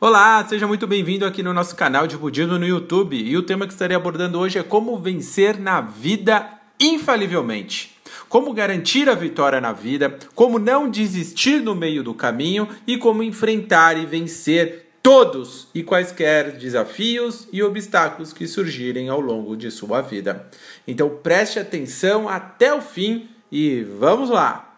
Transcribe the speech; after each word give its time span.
Olá, 0.00 0.44
seja 0.46 0.66
muito 0.66 0.88
bem-vindo 0.88 1.24
aqui 1.24 1.40
no 1.40 1.54
nosso 1.54 1.76
canal 1.76 2.06
de 2.08 2.16
Budismo 2.16 2.58
no 2.58 2.66
YouTube. 2.66 3.16
E 3.16 3.36
o 3.36 3.44
tema 3.44 3.64
que 3.64 3.72
estarei 3.72 3.96
abordando 3.96 4.40
hoje 4.40 4.58
é 4.58 4.62
como 4.62 4.98
vencer 4.98 5.58
na 5.58 5.80
vida 5.80 6.50
infalivelmente. 6.80 7.96
Como 8.28 8.52
garantir 8.52 9.08
a 9.08 9.14
vitória 9.14 9.60
na 9.60 9.72
vida, 9.72 10.18
como 10.34 10.58
não 10.58 10.90
desistir 10.90 11.60
no 11.60 11.76
meio 11.76 12.02
do 12.02 12.12
caminho 12.12 12.68
e 12.86 12.98
como 12.98 13.22
enfrentar 13.22 13.96
e 13.96 14.04
vencer 14.04 14.90
todos 15.00 15.68
e 15.72 15.84
quaisquer 15.84 16.58
desafios 16.58 17.46
e 17.52 17.62
obstáculos 17.62 18.32
que 18.32 18.48
surgirem 18.48 19.08
ao 19.08 19.20
longo 19.20 19.56
de 19.56 19.70
sua 19.70 20.02
vida. 20.02 20.50
Então 20.88 21.08
preste 21.22 21.60
atenção 21.60 22.28
até 22.28 22.74
o 22.74 22.82
fim 22.82 23.28
e 23.50 23.84
vamos 23.84 24.28
lá! 24.28 24.73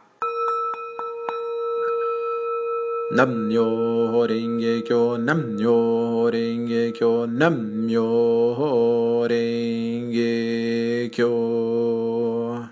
Namyo 3.09 4.27
Renge 4.27 4.83
Kyo, 4.83 5.17
Namyo 5.17 6.29
Renge 6.29 6.91
Kyo, 6.91 7.29
Namyo 7.29 9.25
Renge 9.29 11.09
Kyo. 11.13 12.69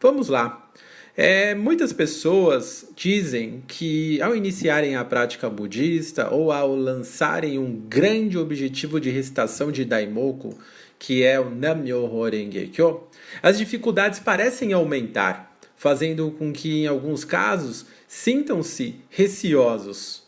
Vamos 0.00 0.28
lá. 0.30 0.70
É, 1.14 1.54
muitas 1.54 1.92
pessoas 1.92 2.90
dizem 2.96 3.62
que 3.68 4.18
ao 4.22 4.34
iniciarem 4.34 4.96
a 4.96 5.04
prática 5.04 5.50
budista 5.50 6.32
ou 6.32 6.50
ao 6.50 6.74
lançarem 6.74 7.58
um 7.58 7.78
grande 7.78 8.38
objetivo 8.38 8.98
de 8.98 9.10
recitação 9.10 9.70
de 9.70 9.84
Daimoku, 9.84 10.56
que 10.98 11.22
é 11.22 11.38
o 11.38 11.50
Namyo 11.50 12.22
Renge 12.30 12.68
Kyo, 12.68 13.06
as 13.42 13.58
dificuldades 13.58 14.20
parecem 14.20 14.72
aumentar, 14.72 15.45
fazendo 15.76 16.30
com 16.32 16.52
que 16.52 16.82
em 16.82 16.86
alguns 16.86 17.24
casos 17.24 17.86
sintam-se 18.08 18.96
receosos. 19.10 20.24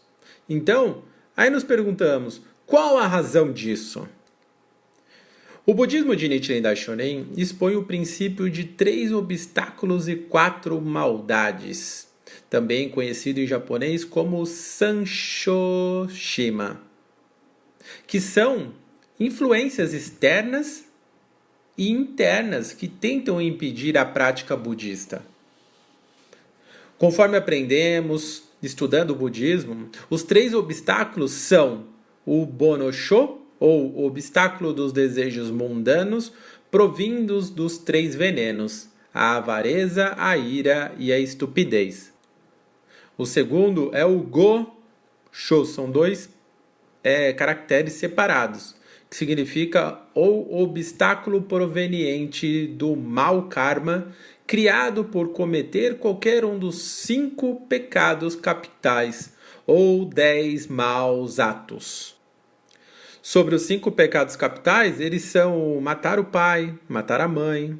Então, 0.48 1.02
aí 1.36 1.50
nos 1.50 1.64
perguntamos, 1.64 2.40
qual 2.66 2.98
a 2.98 3.06
razão 3.06 3.52
disso? 3.52 4.08
O 5.66 5.74
budismo 5.74 6.14
de 6.16 6.28
Nichiren 6.28 6.62
Daishonin 6.62 7.28
expõe 7.36 7.76
o 7.76 7.84
princípio 7.84 8.48
de 8.48 8.64
três 8.64 9.12
obstáculos 9.12 10.08
e 10.08 10.16
quatro 10.16 10.80
maldades, 10.80 12.08
também 12.48 12.88
conhecido 12.88 13.38
em 13.40 13.46
japonês 13.46 14.02
como 14.04 14.46
Sanshoshima, 14.46 15.60
que 18.06 18.18
são 18.18 18.72
influências 19.20 19.92
externas 19.92 20.86
e 21.76 21.90
internas 21.90 22.72
que 22.72 22.88
tentam 22.88 23.38
impedir 23.40 23.98
a 23.98 24.04
prática 24.04 24.56
budista. 24.56 25.22
Conforme 26.98 27.36
aprendemos 27.36 28.42
estudando 28.60 29.10
o 29.10 29.14
budismo, 29.14 29.88
os 30.10 30.24
três 30.24 30.52
obstáculos 30.52 31.30
são 31.30 31.84
o 32.26 32.44
bonosho, 32.44 33.38
ou 33.60 34.04
obstáculo 34.04 34.72
dos 34.72 34.92
desejos 34.92 35.50
mundanos, 35.50 36.32
provindos 36.70 37.50
dos 37.50 37.78
três 37.78 38.14
venenos, 38.14 38.88
a 39.12 39.36
avareza, 39.36 40.14
a 40.16 40.36
ira 40.36 40.92
e 40.98 41.12
a 41.12 41.18
estupidez. 41.18 42.12
O 43.16 43.26
segundo 43.26 43.90
é 43.92 44.04
o 44.04 44.18
go-sho, 44.18 45.64
são 45.64 45.90
dois 45.90 46.30
é, 47.02 47.32
caracteres 47.32 47.94
separados, 47.94 48.76
que 49.10 49.16
significa 49.16 50.00
ou 50.14 50.62
obstáculo 50.62 51.42
proveniente 51.42 52.66
do 52.66 52.94
mau 52.94 53.48
karma 53.48 54.14
criado 54.48 55.04
por 55.04 55.28
cometer 55.28 55.98
qualquer 55.98 56.42
um 56.42 56.58
dos 56.58 56.80
cinco 56.80 57.66
pecados 57.68 58.34
capitais 58.34 59.34
ou 59.66 60.06
dez 60.06 60.66
maus 60.66 61.38
atos. 61.38 62.16
Sobre 63.20 63.54
os 63.54 63.62
cinco 63.62 63.92
pecados 63.92 64.36
capitais, 64.36 65.00
eles 65.00 65.24
são 65.24 65.78
matar 65.82 66.18
o 66.18 66.24
pai, 66.24 66.74
matar 66.88 67.20
a 67.20 67.28
mãe, 67.28 67.78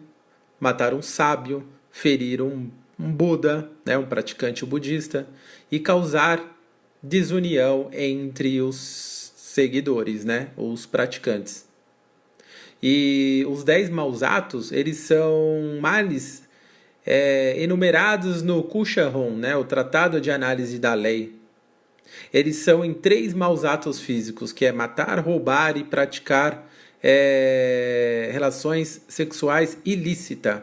matar 0.61 0.93
um 0.93 1.01
sábio, 1.01 1.67
ferir 1.91 2.43
um, 2.43 2.71
um 3.01 3.11
Buda, 3.11 3.71
né, 3.87 3.97
um 3.97 4.05
praticante 4.05 4.67
budista, 4.67 5.27
e 5.73 5.81
causar 5.81 6.55
desunião 7.03 7.89
entre 7.95 8.61
os 8.61 9.33
seguidores, 9.37 10.23
né, 10.23 10.51
os 10.55 10.85
praticantes. 10.85 11.67
E 12.83 13.47
os 13.49 13.65
dez 13.65 13.89
maus 13.89 14.23
atos, 14.23 14.71
eles 14.71 14.99
são 14.99 15.79
males 15.81 16.47
é, 17.11 17.55
enumerados 17.63 18.43
no 18.43 18.63
Kusharon, 18.63 19.31
né, 19.31 19.57
o 19.57 19.65
Tratado 19.65 20.21
de 20.21 20.31
Análise 20.31 20.79
da 20.79 20.93
Lei. 20.93 21.35
Eles 22.31 22.57
são 22.57 22.85
em 22.85 22.93
três 22.93 23.33
maus 23.33 23.65
atos 23.65 23.99
físicos, 23.99 24.53
que 24.53 24.67
é 24.67 24.73
matar, 24.73 25.19
roubar 25.19 25.79
e 25.79 25.85
praticar 25.85 26.69
é, 27.03 28.29
relações 28.31 29.01
sexuais 29.09 29.79
ilícitas. 29.87 30.61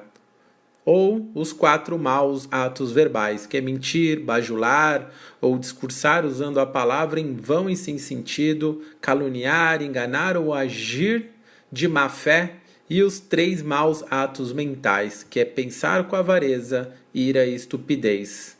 Ou 0.85 1.31
os 1.33 1.51
quatro 1.51 1.97
maus 1.97 2.47
atos 2.51 2.91
verbais, 2.91 3.47
que 3.47 3.57
é 3.57 3.61
mentir, 3.61 4.19
bajular 4.19 5.11
ou 5.41 5.57
discursar 5.57 6.27
usando 6.27 6.59
a 6.59 6.65
palavra 6.67 7.19
em 7.19 7.35
vão 7.35 7.67
e 7.67 7.75
sem 7.75 7.97
sentido, 7.97 8.83
caluniar, 9.01 9.81
enganar 9.81 10.37
ou 10.37 10.53
agir 10.53 11.31
de 11.71 11.87
má 11.87 12.07
fé 12.07 12.57
e 12.89 13.01
os 13.01 13.19
três 13.19 13.61
maus 13.61 14.03
atos 14.11 14.53
mentais, 14.53 15.23
que 15.23 15.39
é 15.39 15.45
pensar 15.45 16.07
com 16.07 16.15
avareza, 16.15 16.93
ira 17.13 17.45
e 17.45 17.55
estupidez, 17.55 18.57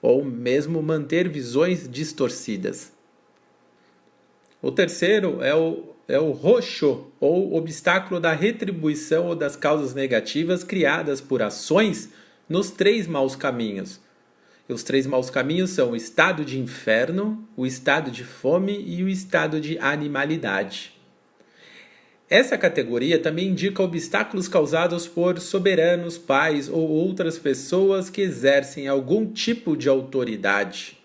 ou 0.00 0.24
mesmo 0.24 0.82
manter 0.82 1.28
visões 1.28 1.88
distorcidas. 1.88 2.92
O 4.62 4.70
terceiro 4.70 5.42
é 5.42 5.54
o, 5.54 5.94
é 6.06 6.18
o 6.18 6.30
roxo, 6.30 7.06
ou 7.20 7.54
obstáculo 7.54 8.20
da 8.20 8.32
retribuição 8.32 9.26
ou 9.26 9.34
das 9.34 9.56
causas 9.56 9.94
negativas 9.94 10.62
criadas 10.62 11.20
por 11.20 11.42
ações 11.42 12.10
nos 12.48 12.70
três 12.70 13.06
maus 13.06 13.36
caminhos. 13.36 14.00
E 14.68 14.72
os 14.72 14.82
três 14.82 15.06
maus 15.06 15.30
caminhos 15.30 15.70
são 15.70 15.92
o 15.92 15.96
estado 15.96 16.44
de 16.44 16.58
inferno, 16.58 17.48
o 17.56 17.64
estado 17.64 18.10
de 18.10 18.22
fome 18.22 18.84
e 18.86 19.02
o 19.02 19.08
estado 19.08 19.60
de 19.60 19.78
animalidade. 19.78 20.97
Essa 22.30 22.58
categoria 22.58 23.18
também 23.18 23.48
indica 23.48 23.82
obstáculos 23.82 24.48
causados 24.48 25.06
por 25.06 25.40
soberanos, 25.40 26.18
pais 26.18 26.68
ou 26.68 26.86
outras 26.86 27.38
pessoas 27.38 28.10
que 28.10 28.20
exercem 28.20 28.86
algum 28.86 29.26
tipo 29.26 29.74
de 29.74 29.88
autoridade. 29.88 30.98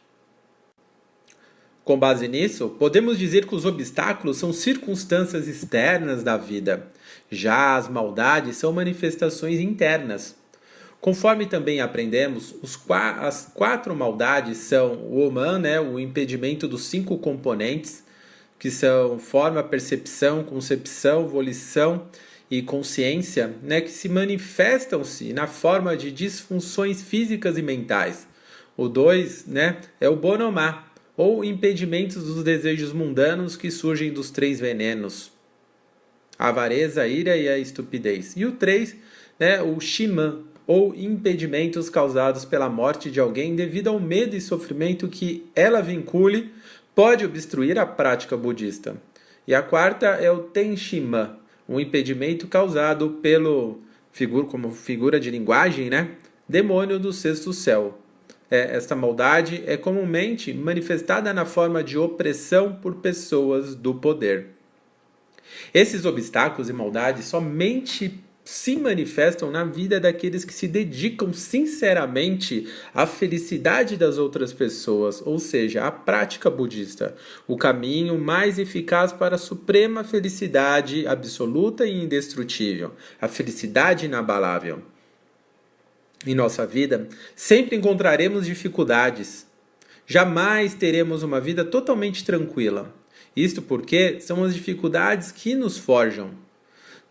Com 1.85 1.97
base 1.97 2.27
nisso, 2.27 2.75
podemos 2.77 3.17
dizer 3.17 3.45
que 3.45 3.55
os 3.55 3.65
obstáculos 3.65 4.37
são 4.37 4.51
circunstâncias 4.51 5.47
externas 5.47 6.23
da 6.23 6.37
vida, 6.37 6.87
já 7.31 7.77
as 7.77 7.87
maldades 7.87 8.57
são 8.57 8.73
manifestações 8.73 9.59
internas. 9.59 10.35
Conforme 10.99 11.45
também 11.45 11.81
aprendemos, 11.81 12.55
as 13.19 13.51
quatro 13.53 13.95
maldades 13.95 14.57
são 14.57 14.93
o 14.93 15.19
Oman, 15.27 15.59
né, 15.59 15.79
o 15.79 15.99
impedimento 15.99 16.67
dos 16.67 16.85
cinco 16.85 17.17
componentes, 17.17 18.03
que 18.63 18.71
são 18.71 19.19
forma, 19.19 19.61
percepção, 19.61 20.41
concepção, 20.41 21.27
volição 21.27 22.07
e 22.49 22.61
consciência, 22.61 23.53
né, 23.61 23.81
que 23.81 23.91
se 23.91 24.07
manifestam-se 24.07 25.33
na 25.33 25.47
forma 25.47 25.97
de 25.97 26.09
disfunções 26.09 27.01
físicas 27.01 27.57
e 27.57 27.61
mentais. 27.61 28.25
O 28.77 28.87
2 28.87 29.47
né, 29.47 29.79
é 29.99 30.07
o 30.07 30.15
bonomá, 30.15 30.87
ou 31.17 31.43
impedimentos 31.43 32.23
dos 32.23 32.41
desejos 32.41 32.93
mundanos 32.93 33.57
que 33.57 33.69
surgem 33.69 34.13
dos 34.13 34.31
três 34.31 34.61
venenos: 34.61 35.33
a 36.39 36.47
avareza, 36.47 37.01
a 37.01 37.07
ira 37.07 37.35
e 37.35 37.49
a 37.49 37.57
estupidez. 37.57 38.33
E 38.37 38.45
o 38.45 38.53
3, 38.53 38.95
né, 39.37 39.61
o 39.61 39.77
shimã, 39.81 40.39
ou 40.65 40.95
impedimentos 40.95 41.89
causados 41.89 42.45
pela 42.45 42.69
morte 42.69 43.11
de 43.11 43.19
alguém 43.19 43.57
devido 43.57 43.89
ao 43.89 43.99
medo 43.99 44.37
e 44.37 44.39
sofrimento 44.39 45.09
que 45.09 45.45
ela 45.53 45.81
vincule 45.81 46.53
pode 46.95 47.25
obstruir 47.25 47.77
a 47.79 47.85
prática 47.85 48.37
budista. 48.37 48.95
E 49.47 49.53
a 49.53 49.61
quarta 49.61 50.07
é 50.07 50.31
o 50.31 50.39
Tenshima, 50.39 51.39
um 51.67 51.79
impedimento 51.79 52.47
causado 52.47 53.19
pelo 53.21 53.81
figura 54.11 54.45
como 54.45 54.71
figura 54.71 55.19
de 55.19 55.29
linguagem, 55.29 55.89
né? 55.89 56.11
Demônio 56.47 56.99
do 56.99 57.11
sexto 57.11 57.51
céu. 57.51 57.99
É, 58.49 58.75
esta 58.75 58.95
maldade 58.95 59.63
é 59.65 59.75
comumente 59.75 60.53
manifestada 60.53 61.33
na 61.33 61.45
forma 61.45 61.83
de 61.83 61.97
opressão 61.97 62.75
por 62.75 62.95
pessoas 62.95 63.73
do 63.75 63.95
poder. 63.95 64.49
Esses 65.73 66.05
obstáculos 66.05 66.69
e 66.69 66.73
maldades 66.73 67.25
somente 67.25 68.23
se 68.43 68.75
manifestam 68.75 69.49
na 69.49 69.63
vida 69.63 69.99
daqueles 69.99 70.43
que 70.43 70.53
se 70.53 70.67
dedicam 70.67 71.31
sinceramente 71.31 72.67
à 72.93 73.07
felicidade 73.07 73.95
das 73.95 74.17
outras 74.17 74.51
pessoas, 74.51 75.21
ou 75.25 75.39
seja, 75.39 75.85
à 75.85 75.91
prática 75.91 76.49
budista, 76.49 77.15
o 77.47 77.55
caminho 77.55 78.17
mais 78.17 78.59
eficaz 78.59 79.13
para 79.13 79.35
a 79.35 79.39
suprema 79.39 80.03
felicidade 80.03 81.07
absoluta 81.07 81.85
e 81.85 82.03
indestrutível, 82.03 82.91
a 83.21 83.29
felicidade 83.29 84.05
inabalável. 84.05 84.81
Em 86.25 86.35
nossa 86.35 86.65
vida, 86.65 87.07
sempre 87.35 87.75
encontraremos 87.75 88.45
dificuldades. 88.45 89.45
jamais 90.05 90.73
teremos 90.73 91.23
uma 91.23 91.39
vida 91.39 91.63
totalmente 91.63 92.25
tranquila. 92.25 92.93
Isto 93.35 93.61
porque 93.61 94.19
são 94.19 94.43
as 94.43 94.53
dificuldades 94.53 95.31
que 95.31 95.55
nos 95.55 95.77
forjam. 95.77 96.42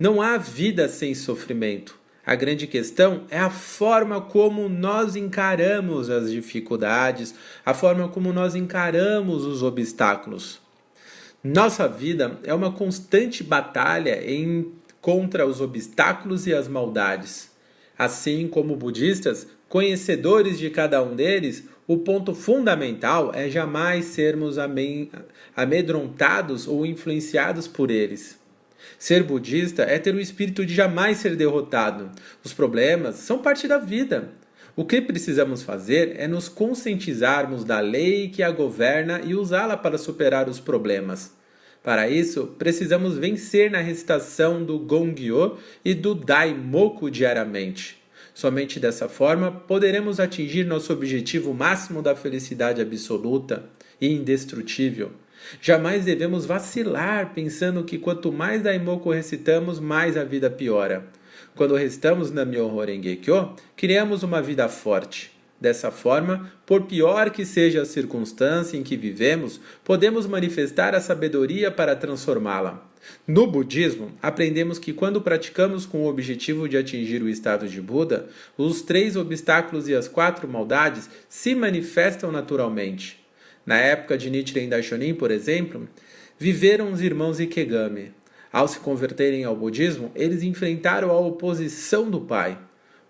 Não 0.03 0.21
há 0.21 0.37
vida 0.37 0.89
sem 0.89 1.15
sofrimento. 1.15 1.97
A 2.27 2.35
grande 2.35 2.67
questão 2.67 3.23
é 3.31 3.39
a 3.39 3.49
forma 3.49 4.21
como 4.21 4.69
nós 4.69 5.15
encaramos 5.15 6.11
as 6.11 6.29
dificuldades, 6.29 7.33
a 7.65 7.73
forma 7.73 8.09
como 8.09 8.33
nós 8.33 8.57
encaramos 8.57 9.45
os 9.45 9.63
obstáculos. 9.63 10.59
Nossa 11.45 11.87
vida 11.87 12.37
é 12.43 12.53
uma 12.53 12.73
constante 12.73 13.45
batalha 13.45 14.29
em, 14.29 14.73
contra 15.01 15.47
os 15.47 15.61
obstáculos 15.61 16.49
e 16.49 16.53
as 16.53 16.67
maldades. 16.67 17.53
Assim 17.97 18.49
como 18.49 18.75
budistas, 18.75 19.47
conhecedores 19.69 20.59
de 20.59 20.69
cada 20.69 21.01
um 21.01 21.15
deles, 21.15 21.69
o 21.87 21.99
ponto 21.99 22.35
fundamental 22.35 23.31
é 23.33 23.49
jamais 23.49 24.07
sermos 24.07 24.57
amedrontados 25.55 26.67
ou 26.67 26.85
influenciados 26.85 27.69
por 27.69 27.89
eles. 27.89 28.42
Ser 29.03 29.25
budista 29.25 29.83
é 29.83 29.99
ter 29.99 30.15
o 30.15 30.21
espírito 30.21 30.65
de 30.65 30.73
jamais 30.73 31.19
ser 31.19 31.35
derrotado. 31.35 32.13
Os 32.45 32.53
problemas 32.53 33.17
são 33.17 33.39
parte 33.39 33.67
da 33.67 33.77
vida. 33.77 34.29
O 34.77 34.85
que 34.85 35.03
precisamos 35.03 35.61
fazer 35.61 36.15
é 36.21 36.29
nos 36.29 36.49
conscientizarmos 36.49 37.65
da 37.65 37.81
lei 37.81 38.29
que 38.29 38.45
a 38.45 38.51
governa 38.53 39.21
e 39.25 39.35
usá-la 39.35 39.77
para 39.77 39.99
superar 39.99 40.49
os 40.49 40.61
problemas. 40.61 41.33
Para 41.83 42.09
isso, 42.09 42.55
precisamos 42.57 43.19
vencer 43.19 43.73
na 43.73 43.81
recitação 43.81 44.65
do 44.65 44.79
Gongyo 44.79 45.59
e 45.85 45.95
do 45.95 46.15
Daimoku 46.15 47.11
diariamente. 47.11 48.01
Somente 48.33 48.79
dessa 48.79 49.09
forma 49.09 49.51
poderemos 49.51 50.21
atingir 50.21 50.65
nosso 50.65 50.93
objetivo 50.93 51.53
máximo 51.53 52.03
da 52.03 52.15
felicidade 52.15 52.81
absoluta 52.81 53.65
e 54.01 54.13
indestrutível. 54.13 55.11
Jamais 55.61 56.05
devemos 56.05 56.47
vacilar 56.47 57.33
pensando 57.35 57.85
que 57.85 57.99
quanto 57.99 58.33
mais 58.33 58.63
Daimoku 58.63 59.11
recitamos, 59.11 59.79
mais 59.81 60.17
a 60.17 60.25
vida 60.25 60.51
piora. 60.51 61.07
Quando 61.55 61.75
recitamos 61.75 62.31
Nam-myoho 62.31 62.85
Renge-kyo, 62.85 63.55
criamos 63.77 64.23
uma 64.23 64.41
vida 64.41 64.69
forte. 64.69 65.33
Dessa 65.61 65.93
forma, 65.93 66.51
por 66.67 66.87
pior 66.87 67.31
que 67.31 67.47
seja 67.47 67.83
a 67.83 67.87
circunstância 67.87 68.77
em 68.77 68.83
que 68.83 68.97
vivemos, 68.97 69.61
podemos 69.85 70.27
manifestar 70.27 70.93
a 70.93 71.01
sabedoria 71.01 71.71
para 71.71 71.95
transformá-la. 71.95 72.91
No 73.27 73.47
budismo, 73.47 74.11
aprendemos 74.21 74.79
que 74.79 74.93
quando 74.93 75.21
praticamos 75.21 75.87
com 75.87 75.99
o 75.99 76.09
objetivo 76.09 76.69
de 76.69 76.77
atingir 76.77 77.23
o 77.23 77.29
estado 77.29 77.69
de 77.69 77.81
Buda, 77.81 78.29
os 78.59 78.83
três 78.83 79.15
obstáculos 79.15 79.89
e 79.89 79.95
as 79.95 80.09
quatro 80.09 80.49
maldades 80.49 81.09
se 81.29 81.55
manifestam 81.55 82.33
naturalmente. 82.33 83.22
Na 83.65 83.77
época 83.77 84.19
de 84.19 84.29
Nichiren 84.29 84.69
Daishonin, 84.69 85.15
por 85.15 85.31
exemplo, 85.31 85.89
viveram 86.39 86.93
os 86.93 87.01
irmãos 87.01 87.39
Ikegami. 87.39 88.13
Ao 88.53 88.69
se 88.69 88.81
converterem 88.81 89.45
ao 89.45 89.57
budismo, 89.57 90.11
eles 90.15 90.43
enfrentaram 90.43 91.11
a 91.11 91.19
oposição 91.19 92.11
do 92.11 92.21
pai. 92.21 92.59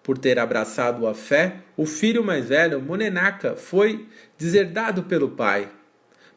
Por 0.02 0.19
ter 0.19 0.38
abraçado 0.38 1.06
a 1.06 1.14
fé, 1.14 1.56
o 1.76 1.87
filho 1.87 2.22
mais 2.22 2.49
velho, 2.49 2.81
Munenaka, 2.81 3.56
foi 3.56 4.06
deserdado 4.37 5.04
pelo 5.04 5.31
pai. 5.31 5.69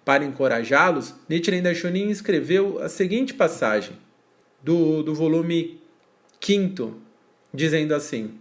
Para 0.04 0.24
encorajá-los, 0.24 1.16
Nichiren 1.28 1.62
Daishonin 1.62 2.10
escreveu 2.10 2.82
a 2.82 2.88
seguinte 2.88 3.34
passagem 3.34 3.98
do, 4.64 5.04
do 5.04 5.14
volume 5.14 5.82
5, 6.40 6.96
dizendo 7.54 7.94
assim: 7.94 8.40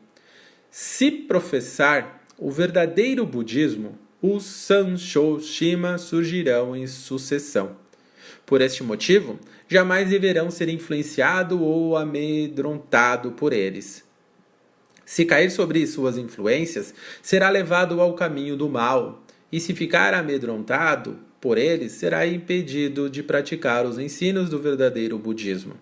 Se 0.70 1.10
professar 1.10 2.22
o 2.38 2.50
verdadeiro 2.50 3.24
budismo, 3.24 3.98
os 4.26 4.66
Shima 5.42 5.98
surgirão 5.98 6.74
em 6.74 6.86
sucessão. 6.86 7.76
Por 8.46 8.62
este 8.62 8.82
motivo, 8.82 9.38
jamais 9.68 10.08
deverão 10.08 10.50
ser 10.50 10.70
influenciado 10.70 11.62
ou 11.62 11.94
amedrontado 11.94 13.32
por 13.32 13.52
eles. 13.52 14.02
Se 15.04 15.26
cair 15.26 15.50
sobre 15.50 15.86
suas 15.86 16.16
influências, 16.16 16.94
será 17.20 17.50
levado 17.50 18.00
ao 18.00 18.14
caminho 18.14 18.56
do 18.56 18.66
mal, 18.66 19.22
e 19.52 19.60
se 19.60 19.74
ficar 19.74 20.14
amedrontado 20.14 21.18
por 21.38 21.58
eles, 21.58 21.92
será 21.92 22.26
impedido 22.26 23.10
de 23.10 23.22
praticar 23.22 23.84
os 23.84 23.98
ensinos 23.98 24.48
do 24.48 24.58
verdadeiro 24.58 25.18
budismo. 25.18 25.74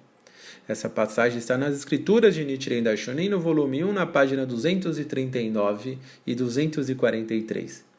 Essa 0.67 0.89
passagem 0.89 1.39
está 1.39 1.57
nas 1.57 1.77
escrituras 1.77 2.35
de 2.35 2.45
Nichiren 2.45 2.83
Daishonin, 2.83 3.29
no 3.29 3.39
volume 3.39 3.85
1, 3.85 3.93
na 3.93 4.05
página 4.05 4.45
239 4.45 5.99
e 6.27 6.35
243. 6.35 7.92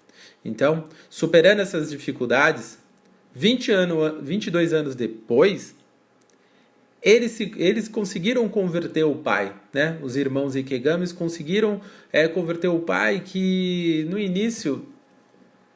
Então, 0.44 0.86
superando 1.10 1.60
essas 1.60 1.90
dificuldades, 1.90 2.78
20 3.34 3.72
ano, 3.72 4.22
22 4.22 4.74
anos 4.74 4.96
depois, 4.96 5.76
eles, 7.02 7.38
eles 7.58 7.88
conseguiram 7.88 8.48
converter 8.48 9.04
o 9.04 9.16
pai, 9.16 9.54
né? 9.74 9.98
Os 10.02 10.16
irmãos 10.16 10.56
Ikegamis 10.56 11.12
conseguiram 11.12 11.82
é, 12.12 12.28
converter 12.28 12.70
o 12.70 12.80
pai 12.80 13.22
que 13.26 14.06
no 14.10 14.18
início 14.18 14.88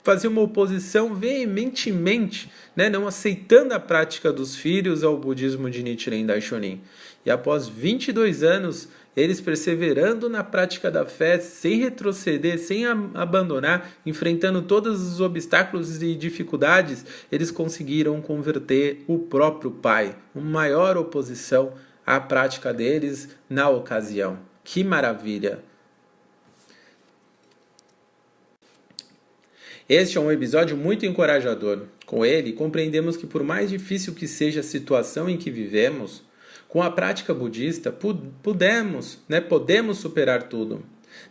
fazia 0.08 0.30
uma 0.30 0.40
oposição 0.40 1.14
veementemente, 1.14 2.50
né, 2.74 2.90
não 2.90 3.06
aceitando 3.06 3.74
a 3.74 3.80
prática 3.80 4.32
dos 4.32 4.56
filhos 4.56 5.04
ao 5.04 5.18
budismo 5.18 5.70
de 5.70 5.84
Nichiren 5.84 6.26
Daishonin. 6.26 6.80
E 7.26 7.30
após 7.30 7.68
22 7.68 8.42
anos, 8.42 8.88
eles 9.18 9.42
perseverando 9.42 10.30
na 10.30 10.44
prática 10.44 10.92
da 10.92 11.04
fé, 11.04 11.40
sem 11.40 11.80
retroceder, 11.80 12.60
sem 12.60 12.86
abandonar, 12.86 13.90
enfrentando 14.06 14.62
todos 14.62 15.02
os 15.02 15.20
obstáculos 15.20 16.04
e 16.04 16.14
dificuldades, 16.14 17.04
eles 17.32 17.50
conseguiram 17.50 18.22
converter 18.22 19.04
o 19.08 19.18
próprio 19.18 19.72
pai, 19.72 20.16
uma 20.36 20.46
maior 20.48 20.96
oposição 20.98 21.74
à 22.06 22.20
prática 22.20 22.72
deles 22.72 23.30
na 23.50 23.68
ocasião. 23.68 24.38
Que 24.64 24.84
maravilha! 24.84 25.64
Este 29.90 30.18
é 30.18 30.22
um 30.22 30.32
episódio 30.32 30.78
muito 30.78 31.08
encorajador. 31.08 31.88
Com 32.06 32.24
ele, 32.24 32.54
compreendemos 32.54 33.18
que, 33.18 33.26
por 33.26 33.42
mais 33.42 33.70
difícil 33.70 34.14
que 34.14 34.28
seja 34.28 34.60
a 34.60 34.64
situação 34.64 35.28
em 35.28 35.38
que 35.38 35.50
vivemos, 35.50 36.27
com 36.68 36.82
a 36.84 36.92
prática 36.92 37.34
budista, 37.34 37.92
pudemos, 37.92 39.20
né, 39.28 39.40
podemos 39.40 39.98
superar 39.98 40.44
tudo. 40.44 40.84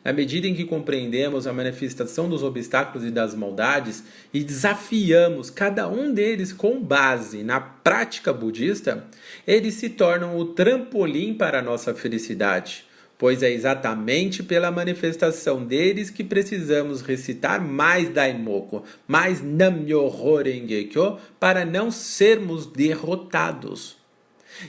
Na 0.05 0.13
medida 0.13 0.47
em 0.47 0.55
que 0.55 0.65
compreendemos 0.65 1.47
a 1.47 1.53
manifestação 1.53 2.29
dos 2.29 2.43
obstáculos 2.43 3.07
e 3.07 3.11
das 3.11 3.35
maldades 3.35 4.03
e 4.33 4.43
desafiamos 4.43 5.51
cada 5.51 5.89
um 5.89 6.13
deles 6.13 6.53
com 6.53 6.83
base 6.83 7.43
na 7.45 7.61
prática 7.61 8.33
budista, 8.33 9.05
eles 9.47 9.75
se 9.75 9.91
tornam 9.91 10.37
o 10.37 10.47
trampolim 10.47 11.35
para 11.35 11.61
a 11.61 11.63
nossa 11.63 11.95
felicidade 11.95 12.87
pois 13.19 13.43
é 13.43 13.51
exatamente 13.51 14.43
pela 14.43 14.71
manifestação 14.71 15.65
deles 15.65 16.11
que 16.11 16.23
precisamos 16.23 17.01
recitar 17.01 17.61
mais 17.61 18.09
Daimoku, 18.11 18.85
mais 19.07 19.43
Nam-myoho 19.43 20.43
Renge-kyo, 20.43 21.19
para 21.41 21.65
não 21.65 21.91
sermos 21.91 22.67
derrotados. 22.67 23.96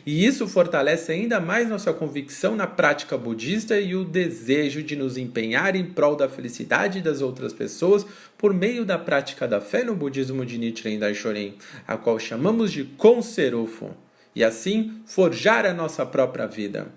E 0.06 0.25
isso 0.25 0.48
fortalece 0.48 1.12
ainda 1.12 1.39
mais 1.39 1.70
nossa 1.70 1.94
convicção 1.94 2.56
na 2.56 2.67
prática 2.67 3.17
budista 3.17 3.79
e 3.79 3.96
o 3.96 4.03
desejo 4.03 4.84
de 4.84 4.96
nos 4.96 5.17
empenhar 5.17 5.75
em 5.75 5.86
prol 5.86 6.15
da 6.15 6.29
felicidade 6.29 7.01
das 7.01 7.22
outras 7.22 7.53
pessoas 7.53 8.06
por 8.38 8.53
meio 8.53 8.86
da 8.86 8.98
prática 8.98 9.48
da 9.48 9.60
fé 9.60 9.84
no 9.84 9.96
budismo 9.96 10.46
de 10.46 10.58
Nichiren 10.58 11.00
Daishonin, 11.00 11.56
a 11.88 11.98
qual 11.98 12.20
chamamos 12.20 12.72
de 12.72 12.84
Konserufu, 12.84 13.91
e 14.36 14.44
assim 14.44 15.01
forjar 15.06 15.65
a 15.65 15.74
nossa 15.74 16.06
própria 16.06 16.46
vida. 16.46 16.88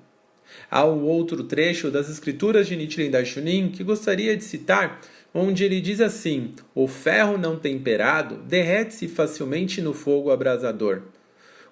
Há 0.70 0.84
um 0.84 1.04
outro 1.04 1.44
trecho 1.44 1.90
das 1.90 2.08
escrituras 2.08 2.66
de 2.66 2.76
Nichiren 2.76 3.10
Daishonin 3.10 3.70
que 3.70 3.84
gostaria 3.84 4.36
de 4.36 4.44
citar, 4.44 5.00
onde 5.32 5.64
ele 5.64 5.80
diz 5.80 6.00
assim: 6.00 6.52
O 6.74 6.86
ferro 6.86 7.38
não 7.38 7.56
temperado 7.56 8.36
derrete-se 8.36 9.08
facilmente 9.08 9.80
no 9.80 9.94
fogo 9.94 10.30
abrasador, 10.30 11.02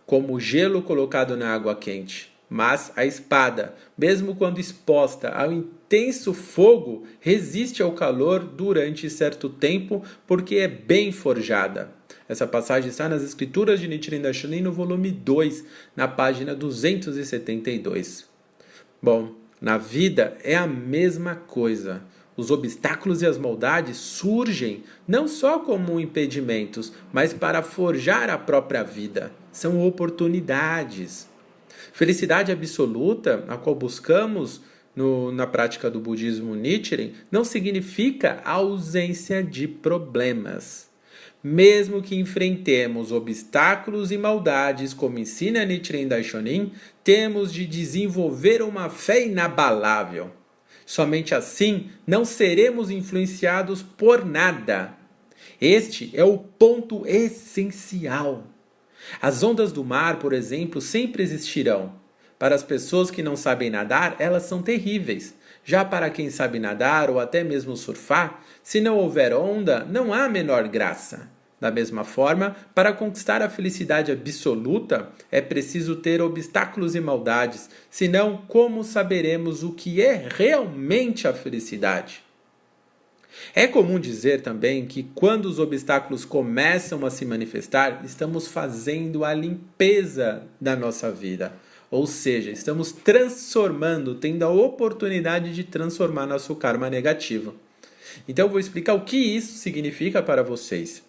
como 0.09 0.41
gelo 0.41 0.81
colocado 0.81 1.37
na 1.37 1.53
água 1.53 1.77
quente. 1.77 2.33
Mas 2.49 2.91
a 2.97 3.05
espada, 3.05 3.75
mesmo 3.97 4.35
quando 4.35 4.59
exposta 4.59 5.29
ao 5.29 5.53
intenso 5.53 6.33
fogo, 6.33 7.05
resiste 7.21 7.83
ao 7.83 7.93
calor 7.93 8.43
durante 8.43 9.11
certo 9.11 9.51
tempo 9.51 10.03
porque 10.27 10.57
é 10.57 10.67
bem 10.67 11.13
forjada. 11.13 11.93
Essa 12.27 12.47
passagem 12.47 12.89
está 12.89 13.07
nas 13.07 13.23
Escrituras 13.23 13.81
de 13.81 13.87
Nichiren 13.87 14.23
Daishonin 14.23 14.63
no 14.63 14.73
volume 14.73 15.11
2, 15.11 15.63
na 15.95 16.09
página 16.09 16.55
272. 16.55 18.27
Bom, 19.03 19.35
na 19.61 19.77
vida 19.77 20.39
é 20.43 20.57
a 20.57 20.67
mesma 20.67 21.35
coisa. 21.35 22.03
Os 22.35 22.51
obstáculos 22.51 23.21
e 23.21 23.27
as 23.27 23.37
maldades 23.37 23.99
surgem 23.99 24.85
não 25.07 25.29
só 25.29 25.59
como 25.59 26.01
impedimentos, 26.01 26.95
mas 27.13 27.35
para 27.35 27.63
forjar 27.63 28.31
a 28.31 28.39
própria 28.39 28.83
vida. 28.83 29.33
São 29.59 29.85
oportunidades. 29.85 31.29
Felicidade 31.93 32.53
absoluta, 32.53 33.45
a 33.49 33.57
qual 33.57 33.75
buscamos 33.75 34.61
no, 34.95 35.33
na 35.33 35.49
prática 35.49 35.91
do 35.91 35.99
budismo 35.99 36.55
Nichiren 36.55 37.11
não 37.29 37.43
significa 37.43 38.41
ausência 38.45 39.43
de 39.43 39.67
problemas. 39.67 40.89
Mesmo 41.43 42.01
que 42.01 42.15
enfrentemos 42.15 43.11
obstáculos 43.11 44.13
e 44.13 44.17
maldades, 44.17 44.95
como 44.95 45.19
ensina 45.19 45.65
Nichiren 45.65 46.07
Daishonin, 46.07 46.71
temos 47.03 47.53
de 47.53 47.67
desenvolver 47.67 48.63
uma 48.63 48.89
fé 48.89 49.27
inabalável. 49.27 50.31
Somente 50.87 51.35
assim 51.35 51.91
não 52.07 52.25
seremos 52.25 52.93
influenciados 52.93 53.83
por 53.83 54.25
nada. 54.25 54.97
Este 55.61 56.13
é 56.15 56.23
o 56.23 56.39
ponto 56.39 57.05
essencial. 57.05 58.45
As 59.21 59.43
ondas 59.43 59.73
do 59.73 59.85
mar, 59.85 60.19
por 60.19 60.33
exemplo, 60.33 60.81
sempre 60.81 61.23
existirão. 61.23 61.93
Para 62.39 62.55
as 62.55 62.63
pessoas 62.63 63.11
que 63.11 63.23
não 63.23 63.37
sabem 63.37 63.71
nadar, 63.71 64.17
elas 64.19 64.45
são 64.45 64.63
terríveis. 64.63 65.35
Já 65.65 65.85
para 65.85 66.09
quem 66.09 66.31
sabe 66.31 66.59
nadar 66.59 67.11
ou 67.11 67.19
até 67.19 67.43
mesmo 67.43 67.77
surfar, 67.77 68.43
se 68.63 68.81
não 68.81 68.97
houver 68.97 69.35
onda, 69.35 69.85
não 69.85 70.15
há 70.15 70.29
menor 70.29 70.69
graça. 70.69 71.29
Da 71.61 71.71
mesma 71.73 72.05
forma, 72.05 72.55
para 72.73 72.93
conquistar 72.93 73.43
a 73.43 73.51
felicidade 73.51 74.13
absoluta, 74.13 75.09
é 75.31 75.41
preciso 75.41 75.97
ter 75.97 76.23
obstáculos 76.23 76.95
e 76.95 77.01
maldades, 77.01 77.69
senão, 77.91 78.45
como 78.47 78.85
saberemos 78.85 79.65
o 79.65 79.73
que 79.73 80.01
é 80.01 80.29
realmente 80.31 81.27
a 81.27 81.33
felicidade? 81.33 82.28
É 83.55 83.67
comum 83.67 83.99
dizer 83.99 84.43
também 84.43 84.87
que 84.87 85.05
quando 85.15 85.47
os 85.47 85.59
obstáculos 85.59 86.25
começam 86.25 87.05
a 87.05 87.11
se 87.11 87.25
manifestar, 87.25 88.03
estamos 88.05 88.49
fazendo 88.49 89.25
a 89.25 89.35
limpeza 89.35 90.43
da 90.61 90.77
nossa 90.77 91.11
vida. 91.11 91.53
Ou 91.91 92.07
seja, 92.07 92.51
estamos 92.51 92.93
transformando, 92.93 94.15
tendo 94.15 94.43
a 94.43 94.51
oportunidade 94.51 95.55
de 95.55 95.65
transformar 95.65 96.27
nosso 96.27 96.55
karma 96.55 96.91
negativo. 96.91 97.55
Então 98.29 98.47
eu 98.47 98.51
vou 98.51 98.61
explicar 98.61 98.95
o 98.95 99.05
que 99.05 99.17
isso 99.17 99.59
significa 99.59 100.23
para 100.23 100.43
vocês. 100.43 101.03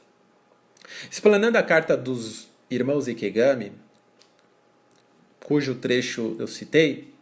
Explanando 1.12 1.58
a 1.58 1.64
carta 1.64 1.96
dos 1.98 2.48
irmãos 2.70 3.08
Ikegami, 3.08 3.74
cujo 5.44 5.76
trecho 5.76 6.36
eu 6.40 6.48
citei, 6.48 7.14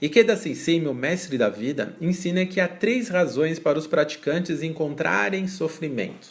Ikeda 0.00 0.36
Sensei, 0.36 0.80
meu 0.80 0.94
mestre 0.94 1.36
da 1.36 1.48
vida, 1.48 1.94
ensina 2.00 2.46
que 2.46 2.60
há 2.60 2.68
três 2.68 3.08
razões 3.08 3.58
para 3.58 3.78
os 3.78 3.86
praticantes 3.86 4.62
encontrarem 4.62 5.46
sofrimento. 5.46 6.28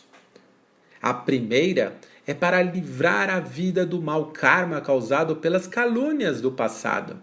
A 1.02 1.14
primeira 1.14 1.98
é 2.26 2.34
para 2.34 2.62
livrar 2.62 3.30
a 3.30 3.40
vida 3.40 3.86
do 3.86 4.02
mau 4.02 4.28
karma 4.28 4.80
causado 4.80 5.36
pelas 5.38 5.68
calúnias 5.68 6.42
do 6.42 6.52
passado. 6.52 7.20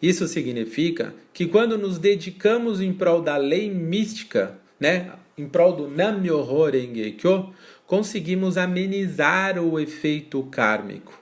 Isso 0.00 0.28
significa 0.28 1.14
que 1.32 1.46
quando 1.46 1.78
nos 1.78 1.98
dedicamos 1.98 2.80
em 2.80 2.92
prol 2.92 3.22
da 3.22 3.36
lei 3.36 3.70
mística, 3.70 4.58
né, 4.78 5.12
em 5.38 5.48
prol 5.48 5.74
do 5.74 5.88
Nam-myoho 5.88 6.70
Renge-kyo, 6.70 7.52
conseguimos 7.86 8.58
amenizar 8.58 9.58
o 9.58 9.80
efeito 9.80 10.42
kármico. 10.44 11.18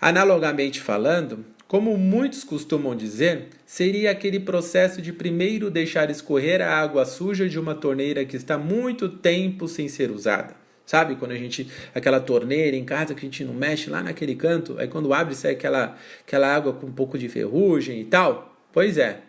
Analogamente 0.00 0.80
falando, 0.80 1.44
como 1.70 1.96
muitos 1.96 2.42
costumam 2.42 2.96
dizer, 2.96 3.46
seria 3.64 4.10
aquele 4.10 4.40
processo 4.40 5.00
de 5.00 5.12
primeiro 5.12 5.70
deixar 5.70 6.10
escorrer 6.10 6.60
a 6.60 6.68
água 6.68 7.04
suja 7.04 7.48
de 7.48 7.60
uma 7.60 7.76
torneira 7.76 8.24
que 8.24 8.34
está 8.34 8.58
muito 8.58 9.08
tempo 9.08 9.68
sem 9.68 9.86
ser 9.88 10.10
usada. 10.10 10.56
Sabe 10.84 11.14
quando 11.14 11.30
a 11.30 11.36
gente. 11.36 11.70
aquela 11.94 12.18
torneira 12.18 12.76
em 12.76 12.84
casa 12.84 13.14
que 13.14 13.20
a 13.20 13.28
gente 13.30 13.44
não 13.44 13.54
mexe 13.54 13.88
lá 13.88 14.02
naquele 14.02 14.34
canto, 14.34 14.80
aí 14.80 14.88
quando 14.88 15.14
abre 15.14 15.32
sai 15.36 15.52
aquela, 15.52 15.96
aquela 16.26 16.52
água 16.52 16.72
com 16.72 16.88
um 16.88 16.92
pouco 16.92 17.16
de 17.16 17.28
ferrugem 17.28 18.00
e 18.00 18.04
tal? 18.04 18.52
Pois 18.72 18.98
é. 18.98 19.20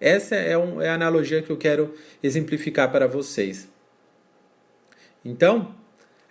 Essa 0.00 0.34
é, 0.34 0.58
um, 0.58 0.82
é 0.82 0.88
a 0.88 0.94
analogia 0.94 1.42
que 1.42 1.50
eu 1.50 1.56
quero 1.56 1.94
exemplificar 2.20 2.90
para 2.90 3.06
vocês. 3.06 3.68
Então, 5.24 5.72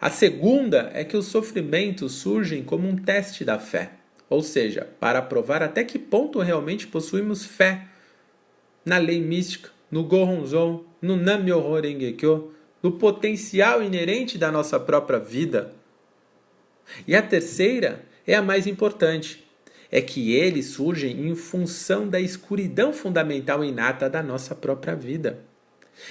a 0.02 0.10
segunda 0.10 0.92
é 0.94 1.06
que 1.06 1.16
os 1.16 1.28
sofrimentos 1.28 2.12
surgem 2.16 2.66
como 2.66 2.86
um 2.86 2.98
teste 2.98 3.46
da 3.46 3.58
fé, 3.58 4.03
ou 4.34 4.42
seja, 4.42 4.90
para 5.00 5.22
provar 5.22 5.62
até 5.62 5.84
que 5.84 6.00
ponto 6.00 6.40
realmente 6.40 6.88
possuímos 6.88 7.46
fé 7.46 7.86
na 8.84 8.98
lei 8.98 9.22
mística, 9.22 9.70
no 9.92 10.04
Gohonzon, 10.04 10.84
no 11.00 11.16
Nam-myoho 11.16 12.52
no 12.82 12.94
potencial 12.94 13.84
inerente 13.84 14.36
da 14.40 14.52
nossa 14.52 14.80
própria 14.80 15.20
vida. 15.20 15.76
E 17.08 17.16
a 17.16 17.22
terceira 17.22 18.06
é 18.26 18.34
a 18.34 18.42
mais 18.42 18.66
importante, 18.66 19.46
é 19.92 20.02
que 20.02 20.34
eles 20.34 20.66
surgem 20.66 21.28
em 21.28 21.36
função 21.36 22.08
da 22.08 22.20
escuridão 22.20 22.92
fundamental 22.92 23.64
inata 23.64 24.10
da 24.10 24.24
nossa 24.24 24.56
própria 24.56 24.96
vida. 24.96 25.46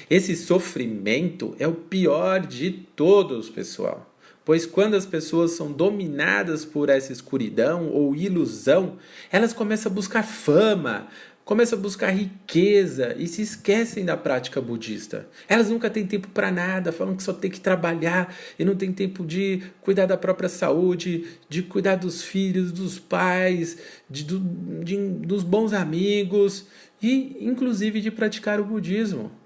Esse 0.09 0.37
sofrimento 0.37 1.57
é 1.59 1.67
o 1.67 1.75
pior 1.75 2.47
de 2.47 2.71
todos, 2.71 3.50
pessoal. 3.50 4.12
Pois 4.45 4.67
quando 4.67 4.95
as 4.95 5.07
pessoas 5.07 5.53
são 5.53 5.71
dominadas 5.71 6.65
por 6.65 6.89
essa 6.89 7.13
escuridão 7.13 7.89
ou 7.89 8.15
ilusão, 8.17 8.97
elas 9.31 9.53
começam 9.53 9.91
a 9.91 9.95
buscar 9.95 10.25
fama, 10.25 11.07
começam 11.45 11.79
a 11.79 11.83
buscar 11.83 12.11
riqueza 12.11 13.15
e 13.17 13.29
se 13.29 13.43
esquecem 13.43 14.05
da 14.05 14.17
prática 14.17 14.61
budista. 14.61 15.29
Elas 15.49 15.71
nunca 15.71 15.89
têm 15.89 16.07
tempo 16.07 16.29
para 16.29 16.51
nada, 16.51 16.91
falam 16.91 17.15
que 17.15 17.23
só 17.23 17.33
tem 17.33 17.51
que 17.51 17.61
trabalhar 17.61 18.35
e 18.59 18.65
não 18.65 18.75
tem 18.75 18.93
tempo 18.93 19.25
de 19.25 19.63
cuidar 19.81 20.07
da 20.07 20.17
própria 20.17 20.49
saúde, 20.49 21.25
de 21.49 21.63
cuidar 21.63 21.97
dos 21.97 22.23
filhos, 22.23 22.73
dos 22.73 22.99
pais, 22.99 23.79
de, 24.11 24.25
de, 24.25 24.97
dos 25.19 25.45
bons 25.45 25.73
amigos 25.73 26.67
e, 27.01 27.37
inclusive, 27.41 28.01
de 28.01 28.11
praticar 28.11 28.61
o 28.61 28.65
budismo. 28.65 29.42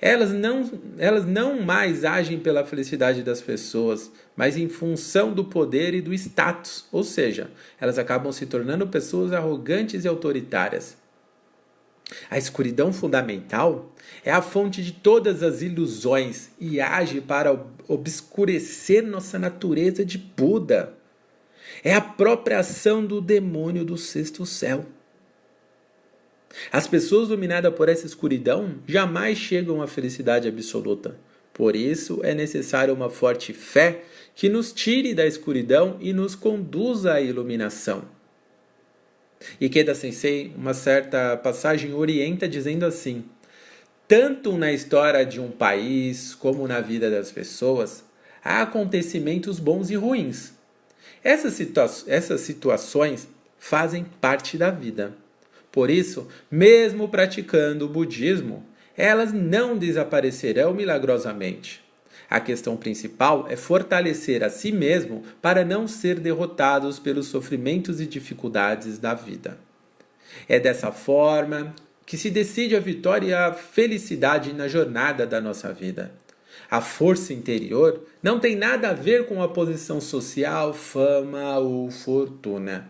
Elas 0.00 0.30
não, 0.30 0.70
elas 0.98 1.26
não 1.26 1.60
mais 1.60 2.04
agem 2.04 2.38
pela 2.38 2.64
felicidade 2.64 3.22
das 3.22 3.40
pessoas, 3.40 4.10
mas 4.36 4.56
em 4.56 4.68
função 4.68 5.32
do 5.32 5.44
poder 5.44 5.94
e 5.94 6.00
do 6.00 6.14
status, 6.14 6.86
ou 6.90 7.04
seja, 7.04 7.50
elas 7.80 7.98
acabam 7.98 8.32
se 8.32 8.46
tornando 8.46 8.86
pessoas 8.86 9.32
arrogantes 9.32 10.04
e 10.04 10.08
autoritárias. 10.08 10.96
A 12.28 12.38
escuridão 12.38 12.92
fundamental 12.92 13.94
é 14.24 14.32
a 14.32 14.42
fonte 14.42 14.82
de 14.82 14.92
todas 14.92 15.42
as 15.42 15.62
ilusões 15.62 16.50
e 16.58 16.80
age 16.80 17.20
para 17.20 17.64
obscurecer 17.86 19.02
nossa 19.02 19.38
natureza 19.38 20.04
de 20.04 20.18
Buda. 20.18 20.94
É 21.84 21.94
a 21.94 22.00
própria 22.00 22.58
ação 22.58 23.04
do 23.04 23.20
demônio 23.20 23.84
do 23.84 23.96
sexto 23.96 24.44
céu. 24.44 24.84
As 26.72 26.86
pessoas 26.86 27.28
dominadas 27.28 27.74
por 27.74 27.88
essa 27.88 28.06
escuridão 28.06 28.76
jamais 28.86 29.38
chegam 29.38 29.80
à 29.80 29.86
felicidade 29.86 30.48
absoluta. 30.48 31.16
Por 31.52 31.76
isso 31.76 32.20
é 32.22 32.34
necessária 32.34 32.92
uma 32.92 33.10
forte 33.10 33.52
fé 33.52 34.02
que 34.34 34.48
nos 34.48 34.72
tire 34.72 35.14
da 35.14 35.26
escuridão 35.26 35.96
e 36.00 36.12
nos 36.12 36.34
conduza 36.34 37.12
à 37.12 37.20
iluminação. 37.20 38.04
Ikeda 39.60 39.94
Sensei, 39.94 40.52
uma 40.56 40.74
certa 40.74 41.36
passagem 41.36 41.94
orienta 41.94 42.48
dizendo 42.48 42.84
assim: 42.84 43.24
tanto 44.06 44.56
na 44.56 44.72
história 44.72 45.24
de 45.24 45.40
um 45.40 45.50
país 45.50 46.34
como 46.34 46.66
na 46.66 46.80
vida 46.80 47.10
das 47.10 47.30
pessoas, 47.30 48.04
há 48.42 48.62
acontecimentos 48.62 49.58
bons 49.58 49.90
e 49.90 49.94
ruins. 49.94 50.52
Essas, 51.22 51.54
situa 51.54 51.88
essas 52.06 52.40
situações 52.40 53.28
fazem 53.58 54.04
parte 54.20 54.56
da 54.56 54.70
vida. 54.70 55.14
Por 55.72 55.90
isso, 55.90 56.28
mesmo 56.50 57.08
praticando 57.08 57.86
o 57.86 57.88
budismo, 57.88 58.64
elas 58.96 59.32
não 59.32 59.76
desaparecerão 59.76 60.74
milagrosamente. 60.74 61.82
A 62.28 62.38
questão 62.38 62.76
principal 62.76 63.46
é 63.48 63.56
fortalecer 63.56 64.44
a 64.44 64.50
si 64.50 64.70
mesmo 64.70 65.24
para 65.42 65.64
não 65.64 65.88
ser 65.88 66.20
derrotados 66.20 66.98
pelos 66.98 67.26
sofrimentos 67.26 68.00
e 68.00 68.06
dificuldades 68.06 68.98
da 68.98 69.14
vida. 69.14 69.58
É 70.48 70.60
dessa 70.60 70.92
forma 70.92 71.74
que 72.06 72.16
se 72.16 72.30
decide 72.30 72.76
a 72.76 72.80
vitória 72.80 73.26
e 73.26 73.34
a 73.34 73.52
felicidade 73.52 74.52
na 74.52 74.68
jornada 74.68 75.26
da 75.26 75.40
nossa 75.40 75.72
vida. 75.72 76.12
A 76.70 76.80
força 76.80 77.32
interior 77.32 78.04
não 78.22 78.38
tem 78.38 78.54
nada 78.54 78.90
a 78.90 78.94
ver 78.94 79.26
com 79.26 79.42
a 79.42 79.48
posição 79.48 80.00
social, 80.00 80.72
fama 80.72 81.58
ou 81.58 81.90
fortuna. 81.90 82.88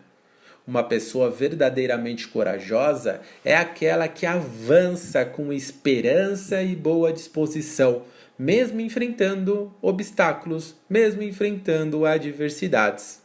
Uma 0.71 0.83
pessoa 0.85 1.29
verdadeiramente 1.29 2.29
corajosa 2.29 3.19
é 3.43 3.57
aquela 3.57 4.07
que 4.07 4.25
avança 4.25 5.25
com 5.25 5.51
esperança 5.51 6.63
e 6.63 6.77
boa 6.77 7.11
disposição, 7.11 8.03
mesmo 8.39 8.79
enfrentando 8.79 9.75
obstáculos, 9.81 10.73
mesmo 10.89 11.23
enfrentando 11.23 12.05
adversidades. 12.05 13.21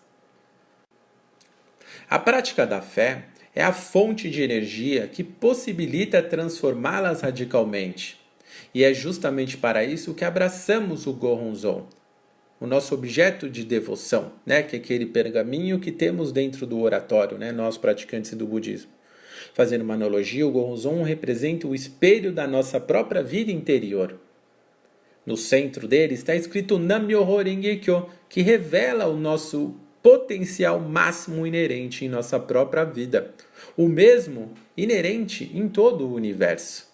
A 2.10 2.18
prática 2.18 2.66
da 2.66 2.82
fé 2.82 3.26
é 3.54 3.62
a 3.62 3.72
fonte 3.72 4.28
de 4.28 4.42
energia 4.42 5.06
que 5.06 5.22
possibilita 5.22 6.20
transformá-las 6.20 7.20
radicalmente. 7.20 8.18
E 8.74 8.82
é 8.82 8.92
justamente 8.92 9.56
para 9.56 9.84
isso 9.84 10.14
que 10.14 10.24
abraçamos 10.24 11.06
o 11.06 11.12
Gohonzon, 11.12 11.86
o 12.60 12.66
nosso 12.66 12.94
objeto 12.94 13.50
de 13.50 13.64
devoção, 13.64 14.32
né, 14.44 14.62
que 14.62 14.76
é 14.76 14.78
aquele 14.78 15.06
pergaminho 15.06 15.78
que 15.78 15.92
temos 15.92 16.32
dentro 16.32 16.66
do 16.66 16.80
oratório, 16.80 17.36
né, 17.36 17.52
nós 17.52 17.76
praticantes 17.76 18.32
do 18.34 18.46
budismo. 18.46 18.90
Fazendo 19.52 19.82
uma 19.82 19.94
analogia, 19.94 20.46
o 20.46 20.50
Gonzon 20.50 21.02
representa 21.02 21.66
o 21.66 21.74
espelho 21.74 22.32
da 22.32 22.46
nossa 22.46 22.80
própria 22.80 23.22
vida 23.22 23.52
interior. 23.52 24.18
No 25.24 25.36
centro 25.36 25.86
dele 25.86 26.14
está 26.14 26.34
escrito 26.34 26.78
Nam-myoho 26.78 27.42
Renge-kyo, 27.42 28.08
que 28.28 28.40
revela 28.40 29.06
o 29.06 29.16
nosso 29.16 29.74
potencial 30.02 30.78
máximo 30.78 31.46
inerente 31.46 32.04
em 32.04 32.08
nossa 32.08 32.38
própria 32.38 32.84
vida, 32.84 33.34
o 33.76 33.88
mesmo 33.88 34.54
inerente 34.76 35.50
em 35.52 35.68
todo 35.68 36.06
o 36.06 36.14
universo. 36.14 36.86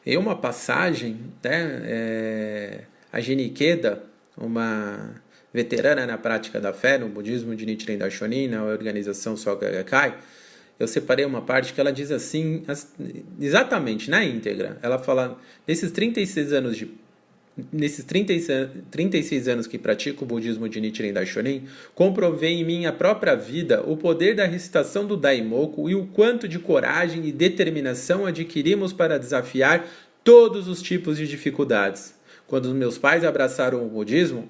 Em 0.05 0.17
uma 0.17 0.35
passagem, 0.35 1.19
né, 1.43 1.81
é, 1.83 2.81
a 3.11 3.19
Genikeda, 3.19 4.03
uma 4.37 5.15
veterana 5.51 6.05
na 6.05 6.15
prática 6.17 6.61
da 6.61 6.71
fé, 6.71 6.99
no 6.99 7.09
budismo 7.09 7.55
de 7.55 7.65
Nichiren 7.65 7.97
Daishonin, 7.97 8.49
na 8.49 8.63
organização 8.63 9.35
Soka 9.35 9.67
Gakkai, 9.67 10.15
eu 10.79 10.87
separei 10.87 11.25
uma 11.25 11.41
parte 11.41 11.73
que 11.73 11.79
ela 11.79 11.91
diz 11.91 12.11
assim, 12.11 12.63
exatamente, 13.39 14.09
na 14.09 14.23
íntegra. 14.23 14.77
Ela 14.81 14.99
fala, 14.99 15.39
nesses 15.67 15.91
36 15.91 16.53
anos 16.53 16.77
de 16.77 16.89
nesses 17.71 18.03
36, 18.03 18.69
36 18.91 19.47
anos 19.47 19.67
que 19.67 19.77
pratico 19.77 20.25
o 20.25 20.27
budismo 20.27 20.67
de 20.67 20.81
Nichiren 20.81 21.13
Daishonin, 21.13 21.63
comprovei 21.93 22.55
em 22.55 22.65
minha 22.65 22.91
própria 22.91 23.33
vida 23.33 23.81
o 23.87 23.95
poder 23.95 24.35
da 24.35 24.45
recitação 24.45 25.05
do 25.05 25.15
Daimoku 25.15 25.89
e 25.89 25.95
o 25.95 26.05
quanto 26.07 26.47
de 26.47 26.59
coragem 26.59 27.25
e 27.25 27.31
determinação 27.31 28.25
adquirimos 28.25 28.91
para 28.91 29.17
desafiar 29.17 29.87
todos 30.23 30.67
os 30.67 30.81
tipos 30.81 31.17
de 31.17 31.27
dificuldades. 31.27 32.13
Quando 32.47 32.75
meus 32.75 32.97
pais 32.97 33.23
abraçaram 33.23 33.85
o 33.85 33.89
budismo, 33.89 34.47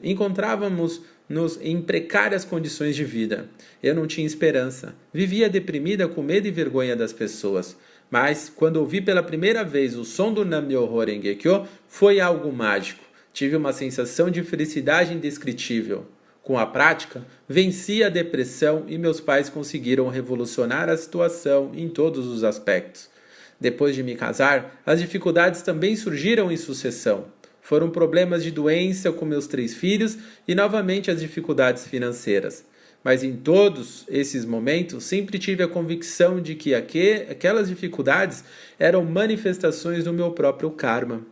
encontrávamos-nos 1.29 1.59
em 1.61 1.81
precárias 1.81 2.45
condições 2.45 2.95
de 2.95 3.03
vida. 3.03 3.49
Eu 3.81 3.95
não 3.95 4.07
tinha 4.07 4.25
esperança. 4.25 4.95
Vivia 5.13 5.49
deprimida 5.49 6.07
com 6.07 6.21
medo 6.21 6.47
e 6.47 6.51
vergonha 6.51 6.95
das 6.95 7.11
pessoas. 7.11 7.75
Mas, 8.09 8.51
quando 8.55 8.77
ouvi 8.77 9.01
pela 9.01 9.23
primeira 9.23 9.63
vez 9.63 9.97
o 9.97 10.05
som 10.05 10.31
do 10.31 10.45
Nam-myoho 10.45 11.67
foi 11.87 12.19
algo 12.19 12.51
mágico. 12.51 13.03
Tive 13.33 13.55
uma 13.55 13.73
sensação 13.73 14.29
de 14.29 14.43
felicidade 14.43 15.13
indescritível. 15.13 16.05
Com 16.41 16.59
a 16.59 16.65
prática, 16.65 17.25
venci 17.49 18.03
a 18.03 18.09
depressão 18.09 18.85
e 18.87 18.97
meus 18.99 19.19
pais 19.19 19.49
conseguiram 19.49 20.07
revolucionar 20.09 20.89
a 20.89 20.95
situação 20.95 21.71
em 21.73 21.89
todos 21.89 22.27
os 22.27 22.43
aspectos. 22.43 23.09
Depois 23.59 23.95
de 23.95 24.03
me 24.03 24.15
casar, 24.15 24.79
as 24.85 24.99
dificuldades 24.99 25.63
também 25.63 25.95
surgiram 25.95 26.51
em 26.51 26.57
sucessão. 26.57 27.25
Foram 27.65 27.89
problemas 27.89 28.43
de 28.43 28.51
doença 28.51 29.11
com 29.11 29.25
meus 29.25 29.47
três 29.47 29.73
filhos 29.73 30.19
e 30.47 30.53
novamente 30.53 31.09
as 31.09 31.19
dificuldades 31.19 31.87
financeiras. 31.87 32.63
Mas 33.03 33.23
em 33.23 33.35
todos 33.35 34.05
esses 34.07 34.45
momentos, 34.45 35.03
sempre 35.03 35.39
tive 35.39 35.63
a 35.63 35.67
convicção 35.67 36.39
de 36.39 36.53
que 36.53 36.75
aquelas 36.75 37.67
dificuldades 37.67 38.43
eram 38.77 39.03
manifestações 39.03 40.03
do 40.03 40.13
meu 40.13 40.29
próprio 40.29 40.69
karma. 40.69 41.25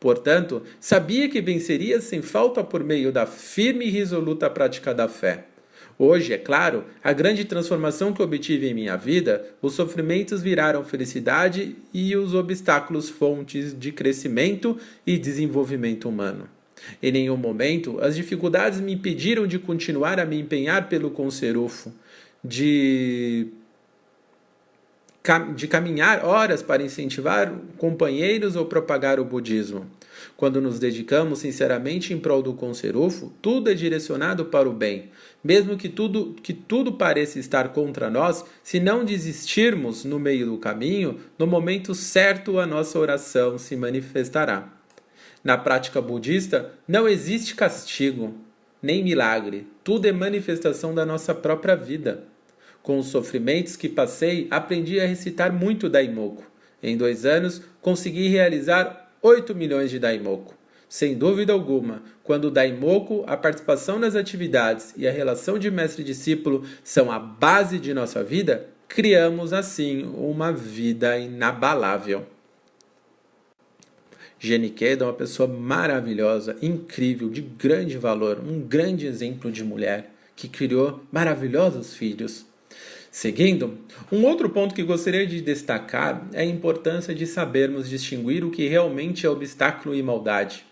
Portanto, 0.00 0.62
sabia 0.80 1.28
que 1.28 1.42
venceria 1.42 2.00
sem 2.00 2.22
falta 2.22 2.64
por 2.64 2.82
meio 2.82 3.12
da 3.12 3.26
firme 3.26 3.84
e 3.84 3.90
resoluta 3.90 4.48
prática 4.48 4.94
da 4.94 5.06
fé. 5.06 5.44
Hoje, 5.98 6.32
é 6.32 6.38
claro, 6.38 6.84
a 7.02 7.12
grande 7.12 7.44
transformação 7.44 8.12
que 8.12 8.22
obtive 8.22 8.68
em 8.68 8.74
minha 8.74 8.96
vida, 8.96 9.44
os 9.62 9.74
sofrimentos 9.74 10.42
viraram 10.42 10.84
felicidade 10.84 11.76
e 11.92 12.16
os 12.16 12.34
obstáculos 12.34 13.08
fontes 13.08 13.78
de 13.78 13.92
crescimento 13.92 14.76
e 15.06 15.16
desenvolvimento 15.16 16.08
humano. 16.08 16.48
Em 17.02 17.12
nenhum 17.12 17.36
momento 17.36 17.98
as 18.00 18.16
dificuldades 18.16 18.80
me 18.80 18.92
impediram 18.92 19.46
de 19.46 19.58
continuar 19.58 20.18
a 20.18 20.26
me 20.26 20.38
empenhar 20.38 20.88
pelo 20.88 21.10
conserufo, 21.10 21.92
de, 22.42 23.46
de 25.54 25.66
caminhar 25.66 26.22
horas 26.22 26.62
para 26.62 26.82
incentivar 26.82 27.50
companheiros 27.78 28.56
ou 28.56 28.66
propagar 28.66 29.18
o 29.18 29.24
budismo. 29.24 29.86
Quando 30.36 30.60
nos 30.60 30.78
dedicamos 30.78 31.38
sinceramente 31.38 32.12
em 32.12 32.20
prol 32.20 32.42
do 32.42 32.52
conserufo, 32.52 33.32
tudo 33.40 33.70
é 33.70 33.74
direcionado 33.74 34.44
para 34.44 34.68
o 34.68 34.72
bem, 34.72 35.10
mesmo 35.42 35.78
que 35.78 35.88
tudo, 35.88 36.36
que 36.42 36.52
tudo 36.52 36.92
pareça 36.92 37.38
estar 37.38 37.70
contra 37.70 38.10
nós, 38.10 38.44
se 38.62 38.78
não 38.78 39.02
desistirmos 39.02 40.04
no 40.04 40.18
meio 40.18 40.46
do 40.46 40.58
caminho, 40.58 41.18
no 41.38 41.46
momento 41.46 41.94
certo 41.94 42.58
a 42.58 42.66
nossa 42.66 42.98
oração 42.98 43.56
se 43.56 43.74
manifestará. 43.76 44.68
Na 45.42 45.56
prática 45.56 46.02
budista, 46.02 46.70
não 46.86 47.08
existe 47.08 47.54
castigo, 47.54 48.34
nem 48.82 49.02
milagre. 49.02 49.66
Tudo 49.82 50.06
é 50.06 50.12
manifestação 50.12 50.94
da 50.94 51.06
nossa 51.06 51.34
própria 51.34 51.74
vida. 51.74 52.24
Com 52.84 52.98
os 52.98 53.06
sofrimentos 53.06 53.76
que 53.76 53.88
passei, 53.88 54.46
aprendi 54.50 55.00
a 55.00 55.06
recitar 55.06 55.50
muito 55.50 55.88
Daimoku. 55.88 56.44
Em 56.82 56.98
dois 56.98 57.24
anos, 57.24 57.62
consegui 57.80 58.28
realizar 58.28 59.10
8 59.22 59.54
milhões 59.54 59.90
de 59.90 59.98
Daimoku. 59.98 60.54
Sem 60.86 61.16
dúvida 61.16 61.54
alguma, 61.54 62.02
quando 62.22 62.44
o 62.44 62.50
Daimoku, 62.50 63.24
a 63.26 63.38
participação 63.38 63.98
nas 63.98 64.14
atividades 64.14 64.92
e 64.98 65.08
a 65.08 65.10
relação 65.10 65.58
de 65.58 65.70
mestre-discípulo 65.70 66.62
são 66.84 67.10
a 67.10 67.18
base 67.18 67.78
de 67.78 67.94
nossa 67.94 68.22
vida, 68.22 68.68
criamos 68.86 69.54
assim 69.54 70.04
uma 70.14 70.52
vida 70.52 71.18
inabalável. 71.18 72.26
Geniqueda 74.38 75.06
é 75.06 75.08
uma 75.08 75.14
pessoa 75.14 75.48
maravilhosa, 75.48 76.54
incrível, 76.60 77.30
de 77.30 77.40
grande 77.40 77.96
valor, 77.96 78.38
um 78.46 78.60
grande 78.60 79.06
exemplo 79.06 79.50
de 79.50 79.64
mulher 79.64 80.10
que 80.36 80.48
criou 80.48 81.02
maravilhosos 81.10 81.94
filhos. 81.96 82.44
Seguindo, 83.14 83.78
um 84.10 84.24
outro 84.24 84.50
ponto 84.50 84.74
que 84.74 84.82
gostaria 84.82 85.24
de 85.24 85.40
destacar 85.40 86.26
é 86.32 86.40
a 86.40 86.44
importância 86.44 87.14
de 87.14 87.28
sabermos 87.28 87.88
distinguir 87.88 88.44
o 88.44 88.50
que 88.50 88.66
realmente 88.66 89.24
é 89.24 89.30
obstáculo 89.30 89.94
e 89.94 90.02
maldade. 90.02 90.66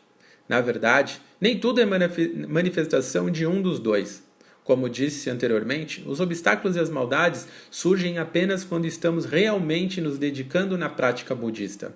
Na 0.49 0.61
verdade, 0.61 1.21
nem 1.41 1.57
tudo 1.57 1.81
é 1.81 1.87
manifestação 1.87 3.31
de 3.31 3.47
um 3.47 3.63
dos 3.63 3.79
dois. 3.79 4.25
Como 4.65 4.91
disse 4.91 5.31
anteriormente, 5.31 6.03
os 6.05 6.19
obstáculos 6.19 6.75
e 6.75 6.81
as 6.81 6.91
maldades 6.91 7.47
surgem 7.71 8.19
apenas 8.19 8.65
quando 8.65 8.87
estamos 8.87 9.25
realmente 9.25 10.01
nos 10.01 10.19
dedicando 10.19 10.77
na 10.77 10.89
prática 10.89 11.37
budista. 11.37 11.95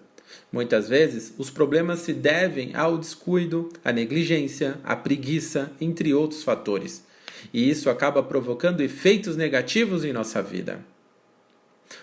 Muitas 0.52 0.88
vezes, 0.88 1.34
os 1.36 1.50
problemas 1.50 1.98
se 1.98 2.12
devem 2.12 2.72
ao 2.72 2.96
descuido, 2.96 3.68
à 3.84 3.90
negligência, 3.90 4.78
à 4.84 4.94
preguiça, 4.94 5.72
entre 5.80 6.14
outros 6.14 6.44
fatores. 6.44 7.04
E 7.52 7.68
isso 7.68 7.90
acaba 7.90 8.22
provocando 8.22 8.80
efeitos 8.80 9.36
negativos 9.36 10.04
em 10.04 10.12
nossa 10.12 10.42
vida. 10.42 10.80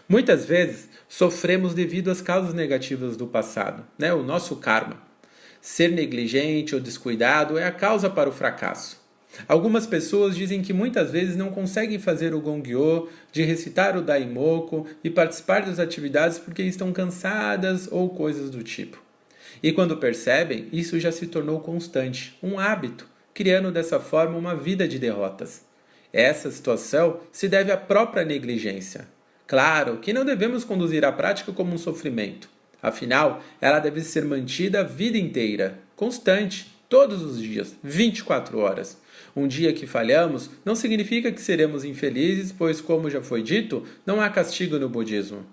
Muitas 0.08 0.46
vezes, 0.46 0.90
sofremos 1.08 1.74
devido 1.74 2.10
às 2.10 2.22
causas 2.22 2.54
negativas 2.54 3.18
do 3.18 3.28
passado, 3.28 3.86
né? 3.98 4.14
o 4.14 4.24
nosso 4.24 4.56
karma. 4.58 5.02
Ser 5.62 5.90
negligente 5.90 6.76
ou 6.76 6.82
descuidado 6.82 7.58
é 7.58 7.66
a 7.66 7.72
causa 7.72 8.10
para 8.10 8.30
o 8.30 8.34
fracasso. 8.34 9.02
Algumas 9.48 9.88
pessoas 9.88 10.36
dizem 10.36 10.62
que 10.62 10.74
muitas 10.74 11.10
vezes 11.10 11.36
não 11.36 11.50
conseguem 11.50 11.98
fazer 11.98 12.36
o 12.36 12.42
gongyo, 12.42 13.10
de 13.32 13.44
recitar 13.44 13.98
o 13.98 14.02
daimoku 14.02 14.86
e 15.04 15.10
participar 15.10 15.66
das 15.66 15.80
atividades 15.80 16.38
porque 16.38 16.62
estão 16.62 16.92
cansadas 16.92 17.88
ou 17.92 18.10
coisas 18.10 18.50
do 18.50 18.62
tipo. 18.62 19.02
E 19.62 19.72
quando 19.72 19.98
percebem, 19.98 20.68
isso 20.72 21.00
já 21.00 21.12
se 21.12 21.28
tornou 21.28 21.60
constante, 21.62 22.38
um 22.44 22.60
hábito, 22.60 23.08
criando 23.34 23.72
dessa 23.72 24.00
forma 24.00 24.38
uma 24.38 24.56
vida 24.56 24.88
de 24.88 25.00
derrotas. 25.00 25.66
Essa 26.12 26.52
situação 26.52 27.20
se 27.32 27.48
deve 27.48 27.72
à 27.72 27.78
própria 27.78 28.24
negligência. 28.24 29.08
Claro 29.48 29.98
que 29.98 30.14
não 30.14 30.24
devemos 30.24 30.64
conduzir 30.64 31.04
a 31.04 31.12
prática 31.12 31.52
como 31.52 31.74
um 31.74 31.78
sofrimento. 31.78 32.50
Afinal, 32.82 33.42
ela 33.60 33.80
deve 33.80 34.02
ser 34.02 34.26
mantida 34.26 34.82
a 34.82 34.84
vida 34.84 35.18
inteira, 35.18 35.80
constante, 35.96 36.74
todos 36.90 37.22
os 37.22 37.40
dias, 37.40 37.76
24 37.84 38.60
horas. 38.60 39.02
Um 39.36 39.48
dia 39.48 39.74
que 39.74 39.88
falhamos 39.88 40.50
não 40.64 40.76
significa 40.76 41.32
que 41.32 41.42
seremos 41.42 41.84
infelizes, 41.84 42.52
pois, 42.52 42.80
como 42.80 43.10
já 43.10 43.22
foi 43.22 43.42
dito, 43.42 43.84
não 44.06 44.22
há 44.22 44.30
castigo 44.30 44.78
no 44.78 44.90
budismo. 44.90 45.46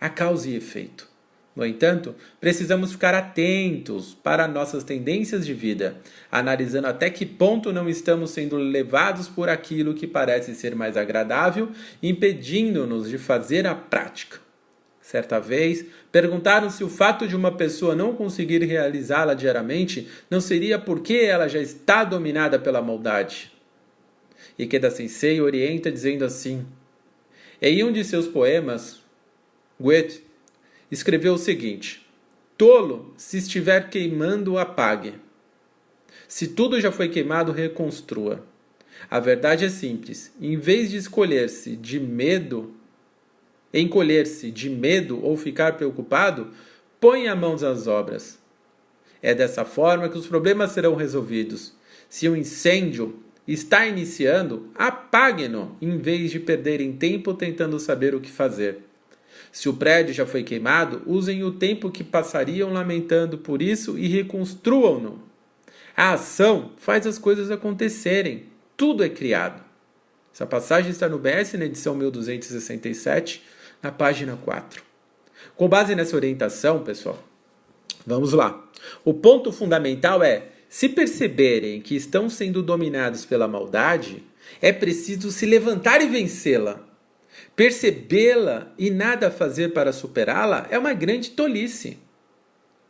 Há 0.00 0.08
causa 0.08 0.48
e 0.48 0.54
efeito. 0.54 1.08
No 1.56 1.64
entanto, 1.64 2.14
precisamos 2.38 2.92
ficar 2.92 3.14
atentos 3.14 4.14
para 4.22 4.46
nossas 4.46 4.84
tendências 4.84 5.46
de 5.46 5.54
vida, 5.54 5.96
analisando 6.30 6.86
até 6.86 7.08
que 7.08 7.24
ponto 7.24 7.72
não 7.72 7.88
estamos 7.88 8.30
sendo 8.32 8.58
levados 8.58 9.26
por 9.26 9.48
aquilo 9.48 9.94
que 9.94 10.06
parece 10.06 10.54
ser 10.54 10.76
mais 10.76 10.98
agradável, 10.98 11.70
impedindo-nos 12.02 13.08
de 13.08 13.16
fazer 13.16 13.66
a 13.66 13.74
prática. 13.74 14.38
Certa 15.00 15.40
vez, 15.40 15.86
perguntaram 16.12 16.68
se 16.68 16.84
o 16.84 16.90
fato 16.90 17.26
de 17.26 17.34
uma 17.34 17.52
pessoa 17.52 17.94
não 17.94 18.14
conseguir 18.14 18.62
realizá-la 18.62 19.32
diariamente 19.32 20.08
não 20.28 20.42
seria 20.42 20.78
porque 20.78 21.14
ela 21.14 21.48
já 21.48 21.60
está 21.60 22.04
dominada 22.04 22.58
pela 22.58 22.82
maldade. 22.82 23.50
Ikeda 24.58 24.90
Sensei 24.90 25.40
orienta 25.40 25.90
dizendo 25.90 26.24
assim: 26.24 26.66
Em 27.62 27.84
um 27.84 27.92
de 27.92 28.04
seus 28.04 28.26
poemas, 28.26 29.00
Goethe 29.80 30.25
escreveu 30.90 31.34
o 31.34 31.38
seguinte: 31.38 32.06
Tolo, 32.56 33.12
se 33.16 33.38
estiver 33.38 33.90
queimando, 33.90 34.58
apague. 34.58 35.14
Se 36.28 36.48
tudo 36.48 36.80
já 36.80 36.90
foi 36.90 37.08
queimado, 37.08 37.52
reconstrua. 37.52 38.44
A 39.10 39.20
verdade 39.20 39.64
é 39.64 39.68
simples. 39.68 40.32
Em 40.40 40.56
vez 40.56 40.90
de 40.90 40.96
escolher-se 40.96 41.76
de 41.76 42.00
medo, 42.00 42.74
encolher-se 43.72 44.50
de 44.50 44.70
medo 44.70 45.22
ou 45.22 45.36
ficar 45.36 45.76
preocupado, 45.76 46.50
põe 46.98 47.28
a 47.28 47.36
mão 47.36 47.56
nas 47.56 47.86
obras. 47.86 48.38
É 49.22 49.34
dessa 49.34 49.64
forma 49.64 50.08
que 50.08 50.18
os 50.18 50.26
problemas 50.26 50.72
serão 50.72 50.94
resolvidos. 50.94 51.74
Se 52.08 52.28
um 52.28 52.36
incêndio 52.36 53.22
está 53.46 53.86
iniciando, 53.86 54.70
apague-no, 54.74 55.76
em 55.80 55.98
vez 55.98 56.30
de 56.30 56.40
perderem 56.40 56.92
tempo 56.92 57.34
tentando 57.34 57.78
saber 57.78 58.14
o 58.14 58.20
que 58.20 58.30
fazer. 58.30 58.78
Se 59.56 59.70
o 59.70 59.72
prédio 59.72 60.12
já 60.12 60.26
foi 60.26 60.42
queimado, 60.42 61.00
usem 61.06 61.42
o 61.42 61.50
tempo 61.50 61.90
que 61.90 62.04
passariam 62.04 62.70
lamentando 62.70 63.38
por 63.38 63.62
isso 63.62 63.96
e 63.96 64.06
reconstruam-no. 64.06 65.18
A 65.96 66.12
ação 66.12 66.72
faz 66.76 67.06
as 67.06 67.16
coisas 67.18 67.50
acontecerem. 67.50 68.48
Tudo 68.76 69.02
é 69.02 69.08
criado. 69.08 69.64
Essa 70.30 70.44
passagem 70.44 70.90
está 70.90 71.08
no 71.08 71.18
BS 71.18 71.54
na 71.54 71.64
edição 71.64 71.94
1267, 71.94 73.42
na 73.82 73.90
página 73.90 74.36
4. 74.36 74.82
Com 75.56 75.66
base 75.70 75.94
nessa 75.94 76.16
orientação, 76.16 76.84
pessoal, 76.84 77.24
vamos 78.06 78.34
lá. 78.34 78.62
O 79.06 79.14
ponto 79.14 79.50
fundamental 79.50 80.22
é: 80.22 80.48
se 80.68 80.86
perceberem 80.86 81.80
que 81.80 81.96
estão 81.96 82.28
sendo 82.28 82.62
dominados 82.62 83.24
pela 83.24 83.48
maldade, 83.48 84.22
é 84.60 84.70
preciso 84.70 85.32
se 85.32 85.46
levantar 85.46 86.02
e 86.02 86.08
vencê-la. 86.08 86.86
Percebê-la 87.54 88.72
e 88.78 88.90
nada 88.90 89.30
fazer 89.30 89.72
para 89.72 89.92
superá-la 89.92 90.66
é 90.70 90.78
uma 90.78 90.92
grande 90.92 91.30
tolice. 91.30 91.98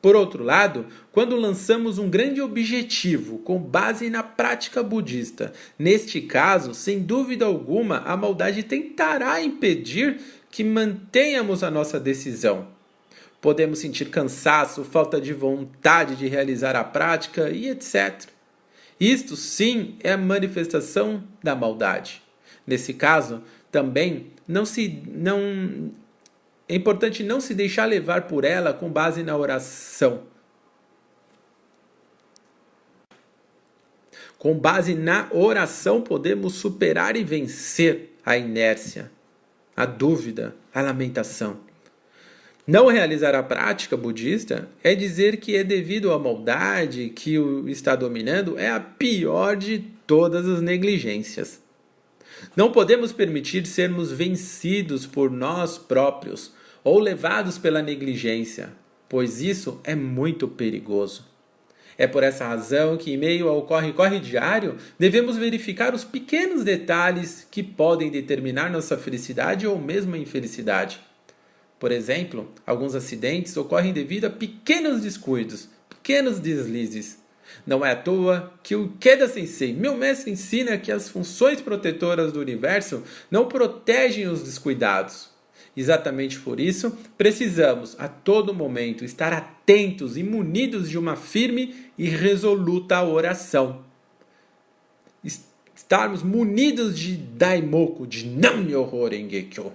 Por 0.03 0.15
outro 0.15 0.45
lado, 0.45 0.87
quando 1.11 1.35
lançamos 1.35 1.99
um 1.99 2.09
grande 2.09 2.41
objetivo 2.41 3.39
com 3.39 3.59
base 3.59 4.09
na 4.09 4.23
prática 4.23 4.83
budista, 4.83 5.53
neste 5.79 6.21
caso, 6.21 6.75
sem 6.75 7.01
dúvida 7.01 7.45
alguma, 7.45 7.99
a 7.99 8.17
maldade 8.17 8.63
tentará 8.63 9.43
impedir 9.43 10.21
que 10.51 10.63
mantenhamos 10.63 11.65
a 11.65 11.71
nossa 11.71 11.99
decisão. 11.99 12.69
Podemos 13.41 13.81
sentir 13.81 14.09
cansaço, 14.09 14.85
falta 14.85 15.21
de 15.21 15.33
vontade 15.33 16.17
de 16.17 16.29
realizar 16.29 16.77
a 16.77 16.85
prática 16.85 17.51
e 17.51 17.69
etc. 17.69 18.29
Isto 18.99 19.37
sim 19.37 19.97
é 20.01 20.13
a 20.13 20.17
manifestação 20.19 21.25
da 21.43 21.55
maldade. 21.55 22.23
Nesse 22.67 22.95
caso, 22.95 23.43
também 23.71 24.29
não 24.47 24.65
se 24.65 25.03
não 25.07 25.91
é 26.69 26.75
importante 26.75 27.23
não 27.23 27.41
se 27.41 27.55
deixar 27.55 27.85
levar 27.87 28.23
por 28.23 28.45
ela 28.45 28.73
com 28.73 28.91
base 28.91 29.23
na 29.23 29.37
oração. 29.37 30.23
Com 34.39 34.55
base 34.59 34.95
na 34.95 35.29
oração 35.33 36.01
podemos 36.01 36.55
superar 36.55 37.17
e 37.17 37.25
vencer 37.25 38.17
a 38.25 38.37
inércia, 38.37 39.11
a 39.77 39.87
dúvida, 39.87 40.55
a 40.75 40.83
lamentação. 40.83 41.59
Não 42.67 42.89
realizar 42.89 43.35
a 43.37 43.45
prática 43.45 43.97
budista 43.97 44.69
é 44.83 44.93
dizer 44.95 45.37
que 45.37 45.55
é 45.55 45.63
devido 45.63 46.13
à 46.13 46.19
maldade 46.19 47.11
que 47.11 47.39
o 47.39 47.69
está 47.69 47.95
dominando 47.95 48.59
é 48.59 48.69
a 48.69 48.81
pior 48.81 49.57
de 49.57 49.79
todas 50.05 50.49
as 50.49 50.61
negligências. 50.61 51.63
Não 52.57 52.73
podemos 52.73 53.13
permitir 53.13 53.67
sermos 53.67 54.11
vencidos 54.13 55.07
por 55.07 55.31
nós 55.31 55.79
próprios 55.79 56.53
ou 56.83 56.99
levados 56.99 57.59
pela 57.59 57.83
negligência, 57.83 58.71
pois 59.09 59.41
isso 59.41 59.81
é 59.85 59.95
muito 59.95 60.47
perigoso. 60.47 61.25
É 61.99 62.07
por 62.07 62.23
essa 62.23 62.47
razão 62.47 62.97
que, 62.97 63.13
em 63.13 63.17
meio 63.17 63.49
ao 63.49 63.63
corre-corre 63.63 64.21
diário, 64.21 64.77
devemos 64.99 65.37
verificar 65.37 65.95
os 65.95 66.05
pequenos 66.05 66.63
detalhes 66.63 67.47
que 67.51 67.63
podem 67.63 68.11
determinar 68.11 68.71
nossa 68.71 68.99
felicidade 68.99 69.67
ou 69.67 69.79
mesmo 69.81 70.15
a 70.15 70.19
infelicidade. 70.19 71.01
Por 71.79 71.91
exemplo, 71.91 72.51
alguns 72.67 72.95
acidentes 72.95 73.57
ocorrem 73.57 73.93
devido 73.93 74.27
a 74.27 74.31
pequenos 74.31 75.01
descuidos, 75.03 75.69
pequenos 75.89 76.39
deslizes. 76.39 77.19
Não 77.67 77.85
é 77.85 77.93
à 77.93 77.97
toa 77.97 78.53
que 78.63 78.75
o 78.75 78.89
Keda 79.01 79.29
Sensei, 79.29 79.73
meu 79.73 79.97
mestre, 79.97 80.31
ensina 80.31 80.79
que 80.79 80.93
as 80.93 81.09
funções 81.09 81.61
protetoras 81.61 82.33
do 82.33 82.41
universo 82.41 83.03
não 83.31 83.47
protegem 83.47 84.29
os 84.29 84.43
descuidados. 84.43 85.31
Exatamente 85.77 86.41
por 86.41 86.59
isso, 86.59 86.97
precisamos 87.19 87.95
a 87.99 88.09
todo 88.09 88.55
momento 88.55 89.05
estar 89.05 89.33
atentos 89.33 90.17
e 90.17 90.23
munidos 90.23 90.89
de 90.89 90.97
uma 90.97 91.17
firme 91.17 91.75
e 91.99 92.09
resoluta 92.09 93.03
oração. 93.03 93.85
Estarmos 95.75 96.23
munidos 96.23 96.99
de 96.99 97.17
Daimoku, 97.17 98.07
de 98.07 98.27
Nam-myoho 98.27 99.07
Renge-kyo. 99.07 99.73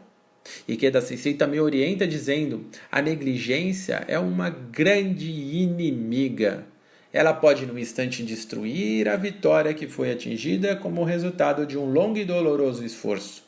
E 0.67 0.75
Keda 0.75 1.01
Sensei 1.01 1.35
também 1.35 1.59
orienta 1.59 2.07
dizendo: 2.07 2.65
a 2.91 2.99
negligência 2.99 4.03
é 4.07 4.17
uma 4.17 4.49
grande 4.49 5.29
inimiga 5.29 6.65
ela 7.13 7.33
pode, 7.33 7.65
num 7.65 7.77
instante, 7.77 8.23
destruir 8.23 9.09
a 9.09 9.15
vitória 9.15 9.73
que 9.73 9.87
foi 9.87 10.11
atingida 10.11 10.75
como 10.75 11.03
resultado 11.03 11.65
de 11.65 11.77
um 11.77 11.85
longo 11.85 12.17
e 12.17 12.25
doloroso 12.25 12.85
esforço. 12.85 13.43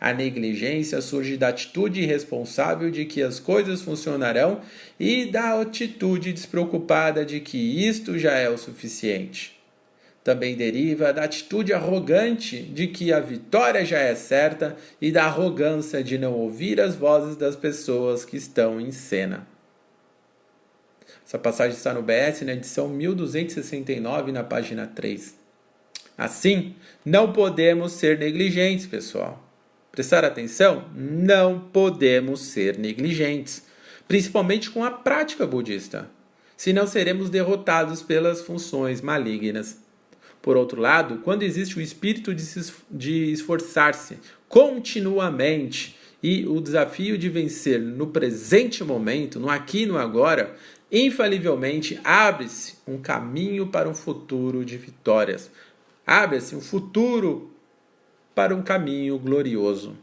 A 0.00 0.12
negligência 0.12 1.00
surge 1.00 1.36
da 1.36 1.48
atitude 1.48 2.00
irresponsável 2.00 2.88
de 2.88 3.04
que 3.04 3.20
as 3.20 3.40
coisas 3.40 3.82
funcionarão 3.82 4.60
e 4.98 5.26
da 5.26 5.60
atitude 5.60 6.32
despreocupada 6.32 7.24
de 7.24 7.40
que 7.40 7.58
isto 7.58 8.16
já 8.16 8.34
é 8.34 8.48
o 8.48 8.56
suficiente. 8.56 9.58
Também 10.22 10.54
deriva 10.54 11.12
da 11.12 11.24
atitude 11.24 11.72
arrogante 11.72 12.62
de 12.62 12.86
que 12.86 13.12
a 13.12 13.18
vitória 13.18 13.84
já 13.84 13.98
é 13.98 14.14
certa 14.14 14.76
e 15.00 15.10
da 15.10 15.24
arrogância 15.24 16.04
de 16.04 16.16
não 16.16 16.34
ouvir 16.34 16.80
as 16.80 16.94
vozes 16.94 17.34
das 17.34 17.56
pessoas 17.56 18.24
que 18.24 18.36
estão 18.36 18.80
em 18.80 18.92
cena. 18.92 19.57
Essa 21.28 21.38
passagem 21.38 21.76
está 21.76 21.92
no 21.92 22.00
BS, 22.00 22.40
na 22.46 22.54
edição 22.54 22.88
1269, 22.88 24.32
na 24.32 24.42
página 24.42 24.86
3. 24.86 25.36
Assim, 26.16 26.74
não 27.04 27.34
podemos 27.34 27.92
ser 27.92 28.18
negligentes, 28.18 28.86
pessoal. 28.86 29.46
Prestar 29.92 30.24
atenção? 30.24 30.88
Não 30.96 31.60
podemos 31.60 32.40
ser 32.40 32.78
negligentes, 32.78 33.62
principalmente 34.08 34.70
com 34.70 34.82
a 34.82 34.90
prática 34.90 35.46
budista, 35.46 36.08
senão 36.56 36.86
seremos 36.86 37.28
derrotados 37.28 38.02
pelas 38.02 38.40
funções 38.40 39.02
malignas. 39.02 39.82
Por 40.40 40.56
outro 40.56 40.80
lado, 40.80 41.18
quando 41.18 41.42
existe 41.42 41.78
o 41.78 41.82
espírito 41.82 42.34
de 42.90 43.32
esforçar-se 43.32 44.16
continuamente 44.48 45.94
e 46.22 46.46
o 46.46 46.58
desafio 46.58 47.18
de 47.18 47.28
vencer 47.28 47.80
no 47.80 48.06
presente 48.06 48.82
momento, 48.82 49.38
no 49.38 49.50
aqui 49.50 49.82
e 49.82 49.86
no 49.86 49.98
agora, 49.98 50.56
infalivelmente 50.90 52.00
abre-se 52.02 52.76
um 52.86 52.98
caminho 52.98 53.66
para 53.66 53.88
um 53.88 53.94
futuro 53.94 54.64
de 54.64 54.76
vitórias. 54.76 55.50
Abre-se 56.06 56.56
um 56.56 56.60
futuro 56.60 57.52
para 58.34 58.54
um 58.54 58.62
caminho 58.62 59.18
glorioso. 59.18 59.96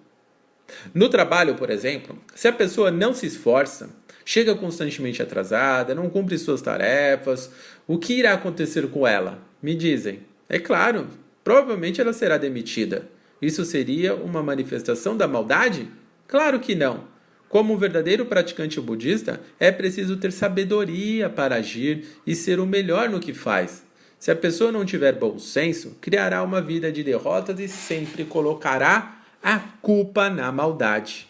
No 0.93 1.10
trabalho, 1.10 1.56
por 1.56 1.69
exemplo, 1.69 2.17
se 2.34 2.48
a 2.48 2.54
pessoa 2.54 2.91
não 2.91 3.13
se 3.13 3.26
esforça, 3.26 3.89
chega 4.24 4.56
constantemente 4.56 5.21
atrasada, 5.21 5.95
não 5.95 6.10
cumpre 6.10 6.38
suas 6.38 6.62
tarefas, 6.62 7.52
o 7.88 7.98
que 7.98 8.13
irá 8.13 8.34
acontecer 8.34 8.88
com 8.89 9.06
ela? 9.08 9.39
Me 9.62 9.76
dizem. 9.76 10.21
É 10.50 10.60
claro, 10.60 11.08
provavelmente 11.43 12.02
ela 12.02 12.13
será 12.13 12.38
demitida. 12.38 13.08
Isso 13.41 13.63
seria 13.65 14.15
uma 14.15 14.41
manifestação 14.41 15.15
da 15.15 15.28
maldade? 15.28 15.88
Claro 16.28 16.60
que 16.60 16.74
não. 16.74 17.14
Como 17.56 17.74
um 17.74 17.78
verdadeiro 17.78 18.26
praticante 18.26 18.82
budista, 18.82 19.39
é 19.58 19.72
preciso 19.72 20.18
ter 20.18 20.34
sabedoria 20.34 21.30
para 21.30 21.56
agir 21.56 22.06
e 22.28 22.36
ser 22.36 22.60
o 22.60 22.65
melhor 22.65 23.08
no 23.08 23.18
que 23.18 23.34
faz. 23.34 23.82
Se 24.20 24.30
a 24.30 24.36
pessoa 24.36 24.74
não 24.74 24.84
tiver 24.84 25.13
bom 25.13 25.39
senso, 25.39 25.96
criará 26.02 26.44
uma 26.44 26.62
vida 26.62 26.91
de 26.91 27.02
derrotas 27.02 27.58
e 27.62 27.70
sempre 27.70 28.26
colocará 28.26 29.22
a 29.41 29.58
culpa 29.82 30.30
na 30.30 30.52
maldade. 30.52 31.30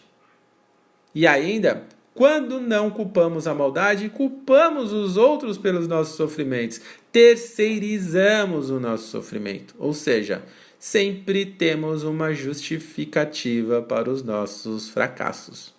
E 1.14 1.28
ainda, 1.28 1.84
quando 2.12 2.60
não 2.60 2.90
culpamos 2.90 3.46
a 3.46 3.54
maldade, 3.54 4.08
culpamos 4.08 4.92
os 4.92 5.16
outros 5.16 5.56
pelos 5.56 5.86
nossos 5.86 6.16
sofrimentos, 6.16 6.80
terceirizamos 7.12 8.68
o 8.68 8.80
nosso 8.80 9.06
sofrimento. 9.10 9.76
Ou 9.78 9.94
seja, 9.94 10.42
sempre 10.76 11.46
temos 11.46 12.02
uma 12.02 12.34
justificativa 12.34 13.80
para 13.80 14.10
os 14.10 14.24
nossos 14.24 14.88
fracassos. 14.88 15.75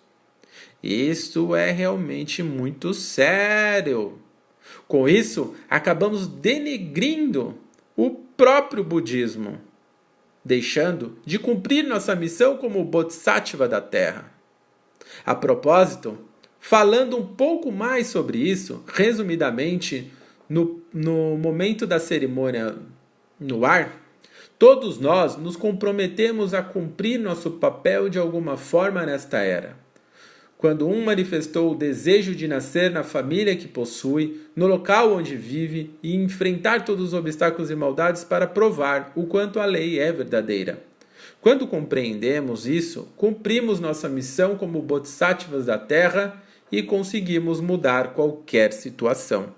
Isto 0.82 1.56
é 1.56 1.70
realmente 1.72 2.42
muito 2.42 2.94
sério. 2.94 4.18
Com 4.86 5.08
isso, 5.08 5.54
acabamos 5.68 6.26
denegrindo 6.26 7.58
o 7.96 8.10
próprio 8.10 8.84
budismo, 8.84 9.60
deixando 10.44 11.18
de 11.26 11.38
cumprir 11.38 11.84
nossa 11.84 12.14
missão 12.14 12.56
como 12.56 12.84
Bodhisattva 12.84 13.68
da 13.68 13.80
Terra. 13.80 14.32
A 15.26 15.34
propósito, 15.34 16.16
falando 16.60 17.16
um 17.16 17.26
pouco 17.26 17.72
mais 17.72 18.06
sobre 18.06 18.38
isso, 18.38 18.84
resumidamente, 18.86 20.12
no, 20.48 20.80
no 20.94 21.36
momento 21.36 21.86
da 21.86 21.98
cerimônia 21.98 22.76
no 23.38 23.64
ar, 23.64 24.00
todos 24.58 24.98
nós 24.98 25.36
nos 25.36 25.56
comprometemos 25.56 26.54
a 26.54 26.62
cumprir 26.62 27.18
nosso 27.18 27.52
papel 27.52 28.08
de 28.08 28.18
alguma 28.18 28.56
forma 28.56 29.04
nesta 29.04 29.38
era 29.38 29.87
quando 30.58 30.88
um 30.88 31.04
manifestou 31.04 31.70
o 31.70 31.74
desejo 31.76 32.34
de 32.34 32.48
nascer 32.48 32.90
na 32.90 33.04
família 33.04 33.54
que 33.54 33.68
possui, 33.68 34.42
no 34.56 34.66
local 34.66 35.14
onde 35.14 35.36
vive 35.36 35.92
e 36.02 36.16
enfrentar 36.16 36.84
todos 36.84 37.06
os 37.06 37.14
obstáculos 37.14 37.70
e 37.70 37.76
maldades 37.76 38.24
para 38.24 38.44
provar 38.44 39.12
o 39.14 39.24
quanto 39.24 39.60
a 39.60 39.64
lei 39.64 40.00
é 40.00 40.10
verdadeira. 40.10 40.82
Quando 41.40 41.68
compreendemos 41.68 42.66
isso, 42.66 43.08
cumprimos 43.16 43.78
nossa 43.78 44.08
missão 44.08 44.56
como 44.56 44.82
bodhisattvas 44.82 45.66
da 45.66 45.78
Terra 45.78 46.42
e 46.72 46.82
conseguimos 46.82 47.60
mudar 47.60 48.12
qualquer 48.14 48.72
situação. 48.72 49.54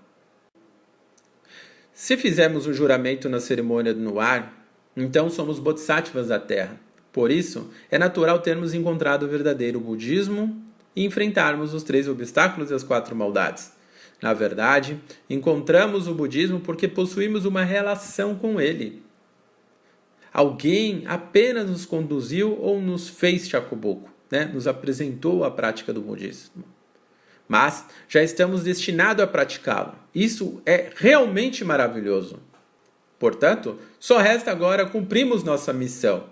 Se 1.94 2.14
fizermos 2.18 2.66
o 2.66 2.74
juramento 2.74 3.26
na 3.26 3.40
cerimônia 3.40 3.94
no 3.94 4.20
ar, 4.20 4.68
então 4.94 5.30
somos 5.30 5.58
bodhisattvas 5.58 6.28
da 6.28 6.38
Terra. 6.38 6.78
Por 7.10 7.30
isso, 7.30 7.70
é 7.90 7.98
natural 7.98 8.40
termos 8.40 8.74
encontrado 8.74 9.22
o 9.22 9.28
verdadeiro 9.28 9.80
budismo 9.80 10.69
e 11.00 11.06
enfrentarmos 11.06 11.72
os 11.72 11.82
três 11.82 12.06
obstáculos 12.06 12.70
e 12.70 12.74
as 12.74 12.82
quatro 12.82 13.16
maldades. 13.16 13.72
Na 14.20 14.34
verdade, 14.34 15.00
encontramos 15.30 16.06
o 16.06 16.14
budismo 16.14 16.60
porque 16.60 16.86
possuímos 16.86 17.46
uma 17.46 17.64
relação 17.64 18.34
com 18.34 18.60
ele. 18.60 19.02
Alguém 20.30 21.04
apenas 21.06 21.70
nos 21.70 21.86
conduziu 21.86 22.54
ou 22.60 22.82
nos 22.82 23.08
fez 23.08 23.48
chacubuco, 23.48 24.10
né? 24.30 24.44
nos 24.44 24.66
apresentou 24.66 25.42
a 25.42 25.50
prática 25.50 25.90
do 25.90 26.02
budismo. 26.02 26.62
Mas 27.48 27.86
já 28.06 28.22
estamos 28.22 28.62
destinados 28.62 29.24
a 29.24 29.26
praticá-lo. 29.26 29.94
Isso 30.14 30.60
é 30.66 30.90
realmente 30.94 31.64
maravilhoso. 31.64 32.38
Portanto, 33.18 33.78
só 33.98 34.18
resta 34.18 34.50
agora 34.50 34.84
cumprirmos 34.84 35.42
nossa 35.42 35.72
missão. 35.72 36.26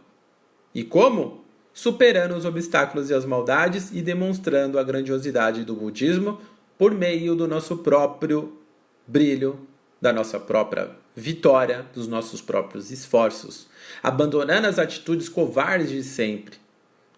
E 0.74 0.84
como? 0.84 1.42
Superando 1.78 2.34
os 2.34 2.44
obstáculos 2.44 3.08
e 3.08 3.14
as 3.14 3.24
maldades 3.24 3.92
e 3.92 4.02
demonstrando 4.02 4.80
a 4.80 4.82
grandiosidade 4.82 5.64
do 5.64 5.76
budismo 5.76 6.40
por 6.76 6.92
meio 6.92 7.36
do 7.36 7.46
nosso 7.46 7.76
próprio 7.76 8.58
brilho, 9.06 9.60
da 10.00 10.12
nossa 10.12 10.40
própria 10.40 10.90
vitória, 11.14 11.86
dos 11.94 12.08
nossos 12.08 12.40
próprios 12.42 12.90
esforços, 12.90 13.68
abandonando 14.02 14.66
as 14.66 14.76
atitudes 14.76 15.28
covardes 15.28 15.90
de 15.90 16.02
sempre, 16.02 16.56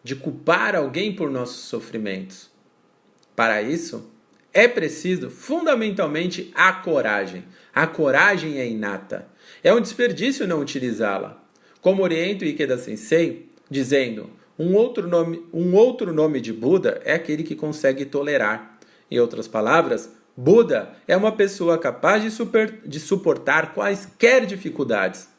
de 0.05 0.15
culpar 0.15 0.77
alguém 0.77 1.17
por 1.17 1.31
nossos 1.31 1.65
sofrimentos. 1.65 2.51
Para 3.35 3.63
isso, 3.63 4.11
é 4.53 4.69
preciso 4.69 5.31
fundamentalmente 5.31 6.53
a 6.55 6.71
coragem. 6.71 7.45
A 7.75 7.87
coragem 7.87 8.59
é 8.59 8.69
inata. 8.69 9.27
É 9.65 9.73
um 9.73 9.81
desperdício 9.81 10.47
não 10.47 10.61
utilizá-la. 10.61 11.43
Como 11.81 12.03
orienta 12.03 12.45
o 12.45 12.49
Ikeda 12.49 12.77
Sensei, 12.77 13.49
dizendo: 13.71 14.39
um 14.61 14.77
outro, 14.77 15.09
nome, 15.09 15.43
um 15.55 15.75
outro 15.75 16.13
nome 16.13 16.39
de 16.39 16.53
Buda 16.53 17.01
é 17.07 17.15
aquele 17.15 17.43
que 17.43 17.55
consegue 17.55 18.05
tolerar. 18.05 18.79
Em 19.11 19.19
outras 19.19 19.49
palavras, 19.49 20.13
Buda 20.37 20.91
é 21.09 21.17
uma 21.17 21.33
pessoa 21.33 21.79
capaz 21.79 22.23
de, 22.23 22.31
super, 22.31 22.83
de 22.85 23.01
suportar 23.01 23.73
quaisquer 23.73 24.45
dificuldades. 24.45 25.31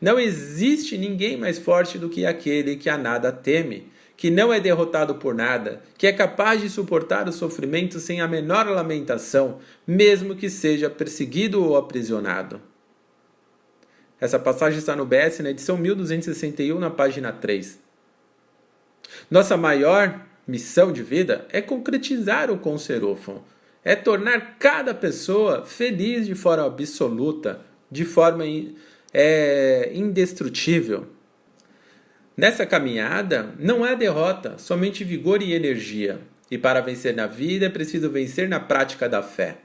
Não 0.00 0.16
existe 0.16 0.96
ninguém 0.96 1.36
mais 1.36 1.58
forte 1.58 1.98
do 1.98 2.08
que 2.08 2.24
aquele 2.24 2.76
que 2.76 2.88
a 2.88 2.96
nada 2.96 3.32
teme, 3.32 3.90
que 4.16 4.30
não 4.30 4.52
é 4.52 4.60
derrotado 4.60 5.16
por 5.16 5.34
nada, 5.34 5.82
que 5.96 6.06
é 6.06 6.12
capaz 6.12 6.60
de 6.60 6.70
suportar 6.70 7.28
o 7.28 7.32
sofrimento 7.32 7.98
sem 7.98 8.20
a 8.20 8.28
menor 8.28 8.68
lamentação, 8.68 9.58
mesmo 9.84 10.36
que 10.36 10.48
seja 10.48 10.88
perseguido 10.88 11.64
ou 11.64 11.76
aprisionado. 11.76 12.60
Essa 14.20 14.38
passagem 14.38 14.78
está 14.78 14.94
no 14.94 15.04
BS 15.04 15.40
na 15.40 15.50
edição 15.50 15.76
1261, 15.76 16.78
na 16.78 16.90
página 16.90 17.32
3. 17.32 17.87
Nossa 19.30 19.56
maior 19.56 20.26
missão 20.46 20.92
de 20.92 21.02
vida 21.02 21.46
é 21.50 21.60
concretizar 21.60 22.50
o 22.50 22.58
conserofon, 22.58 23.42
é 23.84 23.94
tornar 23.94 24.56
cada 24.58 24.94
pessoa 24.94 25.64
feliz 25.64 26.26
de 26.26 26.34
forma 26.34 26.66
absoluta, 26.66 27.60
de 27.90 28.04
forma 28.04 28.44
é, 29.12 29.90
indestrutível. 29.94 31.06
Nessa 32.36 32.64
caminhada 32.64 33.54
não 33.58 33.82
há 33.84 33.94
derrota, 33.94 34.56
somente 34.58 35.02
vigor 35.04 35.42
e 35.42 35.52
energia. 35.54 36.20
E 36.50 36.56
para 36.56 36.80
vencer 36.80 37.14
na 37.14 37.26
vida 37.26 37.66
é 37.66 37.68
preciso 37.68 38.08
vencer 38.08 38.48
na 38.48 38.58
prática 38.60 39.08
da 39.08 39.22
fé. 39.22 39.58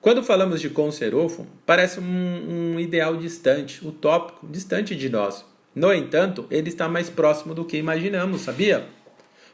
Quando 0.00 0.22
falamos 0.22 0.60
de 0.60 0.68
conserofon, 0.68 1.46
parece 1.64 1.98
um, 1.98 2.74
um 2.74 2.80
ideal 2.80 3.16
distante, 3.16 3.86
utópico, 3.86 4.46
distante 4.46 4.94
de 4.94 5.08
nós. 5.08 5.46
No 5.74 5.92
entanto, 5.92 6.46
ele 6.50 6.68
está 6.68 6.88
mais 6.88 7.10
próximo 7.10 7.54
do 7.54 7.64
que 7.64 7.76
imaginamos, 7.76 8.42
sabia? 8.42 8.86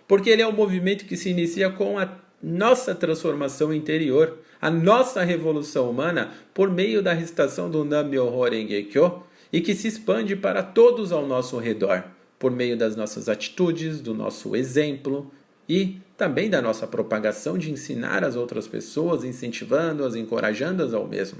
Porque 0.06 0.28
ele 0.28 0.42
é 0.42 0.46
um 0.46 0.52
movimento 0.52 1.06
que 1.06 1.16
se 1.16 1.30
inicia 1.30 1.70
com 1.70 1.98
a 1.98 2.08
nossa 2.42 2.94
transformação 2.94 3.72
interior, 3.72 4.38
a 4.60 4.70
nossa 4.70 5.22
revolução 5.22 5.90
humana 5.90 6.32
por 6.52 6.70
meio 6.70 7.02
da 7.02 7.12
recitação 7.12 7.70
do 7.70 7.84
Nam-myoho 7.84 8.42
Renge-kyo 8.42 9.22
e 9.52 9.60
que 9.60 9.74
se 9.74 9.88
expande 9.88 10.36
para 10.36 10.62
todos 10.62 11.12
ao 11.12 11.26
nosso 11.26 11.58
redor, 11.58 12.04
por 12.38 12.50
meio 12.50 12.76
das 12.76 12.96
nossas 12.96 13.28
atitudes, 13.28 14.00
do 14.00 14.14
nosso 14.14 14.54
exemplo 14.54 15.30
e 15.68 15.98
também 16.16 16.50
da 16.50 16.60
nossa 16.60 16.86
propagação 16.86 17.56
de 17.56 17.70
ensinar 17.70 18.24
as 18.24 18.36
outras 18.36 18.68
pessoas, 18.68 19.24
incentivando-as, 19.24 20.14
encorajando-as 20.14 20.92
ao 20.92 21.06
mesmo. 21.06 21.38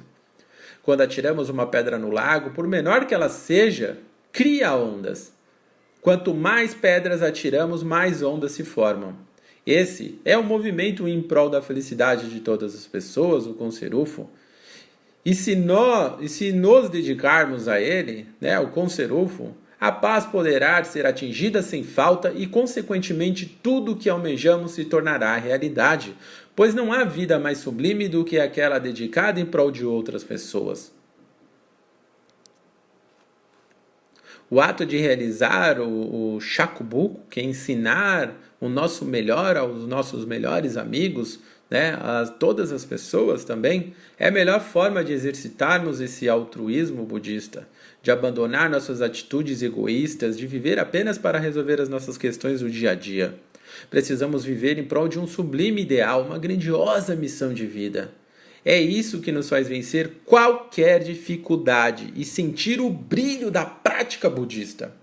Quando 0.83 1.03
atiramos 1.03 1.51
uma 1.51 1.67
pedra 1.67 1.99
no 1.99 2.11
lago, 2.11 2.51
por 2.51 2.67
menor 2.67 3.05
que 3.05 3.15
ela 3.15 3.29
seja, 3.29 3.99
cria 4.33 4.75
ondas. 4.75 5.33
Quanto 6.01 6.35
mais 6.35 6.73
pedras 6.73 7.23
atiramos, 7.23 7.83
mais 7.83 8.23
ondas 8.23 8.53
se 8.53 8.65
formam. 8.65 9.15
Esse 9.67 10.19
é 10.25 10.37
o 10.37 10.43
movimento 10.43 11.07
em 11.07 11.21
prol 11.21 11.51
da 11.51 11.61
felicidade 11.61 12.31
de 12.31 12.41
todas 12.41 12.75
as 12.75 12.87
pessoas, 12.87 13.47
o 13.47 13.55
Conserufo. 13.55 14.29
E 15.25 15.35
se, 15.35 15.55
nós, 15.55 16.23
e 16.23 16.29
se 16.29 16.53
nos 16.53 16.89
dedicarmos 16.89 17.69
a 17.69 17.79
ele, 17.79 18.27
né, 18.41 18.59
o 18.59 18.69
Conserufo, 18.69 19.55
a 19.79 19.93
paz 19.93 20.27
poderá 20.27 20.83
ser 20.85 21.07
atingida 21.07 21.63
sem 21.63 21.83
falta 21.83 22.33
e, 22.35 22.47
consequentemente, 22.47 23.59
tudo 23.63 23.93
o 23.93 23.97
que 23.97 24.09
almejamos 24.09 24.73
se 24.73 24.85
tornará 24.85 25.37
realidade, 25.37 26.15
pois 26.57 26.75
não 26.75 26.93
há 26.93 27.05
vida 27.05 27.39
mais 27.39 27.59
sublime 27.59 28.09
do 28.09 28.25
que 28.25 28.39
aquela 28.39 28.79
dedicada 28.79 29.41
em 29.41 29.47
prol 29.47 29.71
de 29.71 29.85
outras 29.85 30.25
pessoas. 30.25 30.93
O 34.51 34.61
ato 34.61 34.85
de 34.85 34.97
realizar 34.97 35.81
o, 35.81 36.35
o 36.35 36.41
shakubuku, 36.41 37.21
que 37.31 37.39
é 37.39 37.45
ensinar 37.45 38.35
o 38.61 38.69
nosso 38.69 39.05
melhor 39.05 39.57
aos 39.57 39.87
nossos 39.87 40.25
melhores 40.25 40.77
amigos, 40.77 41.39
né, 41.71 41.97
a 42.01 42.27
todas 42.27 42.73
as 42.73 42.85
pessoas 42.85 43.45
também, 43.45 43.95
é 44.19 44.27
a 44.27 44.31
melhor 44.31 44.61
forma 44.61 45.05
de 45.05 45.13
exercitarmos 45.13 46.01
esse 46.01 46.29
altruísmo 46.29 47.05
budista, 47.05 47.69
de 48.03 48.11
abandonar 48.11 48.69
nossas 48.69 49.01
atitudes 49.01 49.63
egoístas, 49.63 50.37
de 50.37 50.49
viver 50.49 50.81
apenas 50.81 51.17
para 51.17 51.39
resolver 51.39 51.81
as 51.81 51.89
nossas 51.89 52.19
questões 52.19 52.59
do 52.59 52.69
dia 52.69 52.91
a 52.91 52.95
dia. 52.97 53.37
Precisamos 53.89 54.45
viver 54.45 54.79
em 54.79 54.85
prol 54.85 55.07
de 55.07 55.21
um 55.21 55.29
sublime 55.29 55.83
ideal, 55.83 56.25
uma 56.25 56.39
grandiosa 56.39 57.15
missão 57.15 57.55
de 57.55 57.67
vida. 57.67 58.11
É 58.65 58.79
isso 58.79 59.21
que 59.21 59.33
nos 59.33 59.49
faz 59.49 59.69
vencer 59.69 60.11
qualquer 60.25 61.03
dificuldade 61.03 62.13
e 62.15 62.25
sentir 62.25 62.81
o 62.81 62.91
brilho 62.91 63.51
da 63.51 63.65
prática 63.65 64.29
budista. 64.29 64.95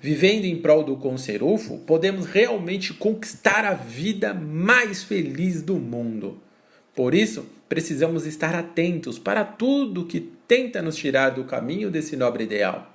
Vivendo 0.00 0.46
em 0.46 0.56
prol 0.56 0.82
do 0.82 0.96
Conserufo, 0.96 1.78
podemos 1.86 2.24
realmente 2.24 2.94
conquistar 2.94 3.64
a 3.64 3.74
vida 3.74 4.32
mais 4.32 5.02
feliz 5.04 5.60
do 5.60 5.74
mundo. 5.76 6.40
Por 6.94 7.14
isso, 7.14 7.44
precisamos 7.68 8.24
estar 8.24 8.54
atentos 8.54 9.18
para 9.18 9.44
tudo 9.44 10.06
que 10.06 10.20
tenta 10.48 10.80
nos 10.80 10.96
tirar 10.96 11.30
do 11.30 11.44
caminho 11.44 11.90
desse 11.90 12.16
nobre 12.16 12.44
ideal. 12.44 12.90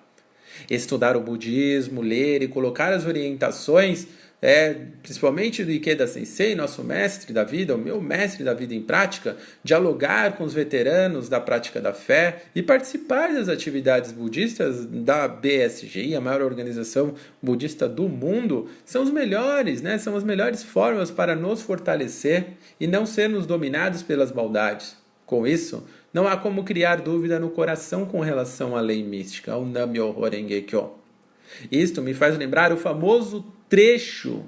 Estudar 0.69 1.15
o 1.15 1.21
budismo, 1.21 2.01
ler 2.01 2.41
e 2.41 2.47
colocar 2.47 2.91
as 2.91 3.05
orientações 3.05 4.07
é, 4.41 4.73
principalmente 5.03 5.65
do 5.65 5.71
Ikeda 5.71 6.07
Sensei, 6.07 6.55
nosso 6.55 6.83
mestre 6.83 7.33
da 7.33 7.43
vida, 7.43 7.75
o 7.75 7.77
meu 7.77 7.99
mestre 8.01 8.43
da 8.43 8.53
vida 8.53 8.73
em 8.73 8.81
prática, 8.81 9.35
dialogar 9.63 10.37
com 10.37 10.43
os 10.43 10.53
veteranos 10.53 11.27
da 11.27 11.41
prática 11.41 11.81
da 11.81 11.93
fé 11.93 12.43
e 12.55 12.63
participar 12.63 13.33
das 13.33 13.49
atividades 13.49 14.11
budistas 14.11 14.85
da 14.85 15.27
BSG, 15.27 16.15
a 16.15 16.21
maior 16.21 16.41
organização 16.41 17.15
budista 17.41 17.87
do 17.87 18.07
mundo, 18.07 18.69
são 18.85 19.03
os 19.03 19.11
melhores, 19.11 19.81
né? 19.81 19.97
São 19.97 20.15
as 20.15 20.23
melhores 20.23 20.63
formas 20.63 21.11
para 21.11 21.35
nos 21.35 21.61
fortalecer 21.61 22.47
e 22.79 22.87
não 22.87 23.05
sermos 23.05 23.45
dominados 23.45 24.01
pelas 24.01 24.31
maldades. 24.31 24.97
Com 25.25 25.45
isso, 25.45 25.83
não 26.13 26.27
há 26.27 26.37
como 26.37 26.63
criar 26.63 27.01
dúvida 27.01 27.39
no 27.39 27.49
coração 27.49 28.05
com 28.05 28.19
relação 28.19 28.75
à 28.75 28.81
lei 28.81 29.03
mística, 29.03 29.51
ao 29.51 29.65
Nam-myoho 29.65 30.27
Renge 30.27 30.61
Kyo. 30.61 30.91
Isto 31.71 32.01
me 32.01 32.13
faz 32.13 32.37
lembrar 32.37 32.71
o 32.71 32.77
famoso 32.77 33.45
trecho 33.69 34.43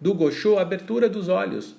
do 0.00 0.12
Gosho, 0.12 0.58
Abertura 0.58 1.08
dos 1.08 1.28
Olhos, 1.28 1.74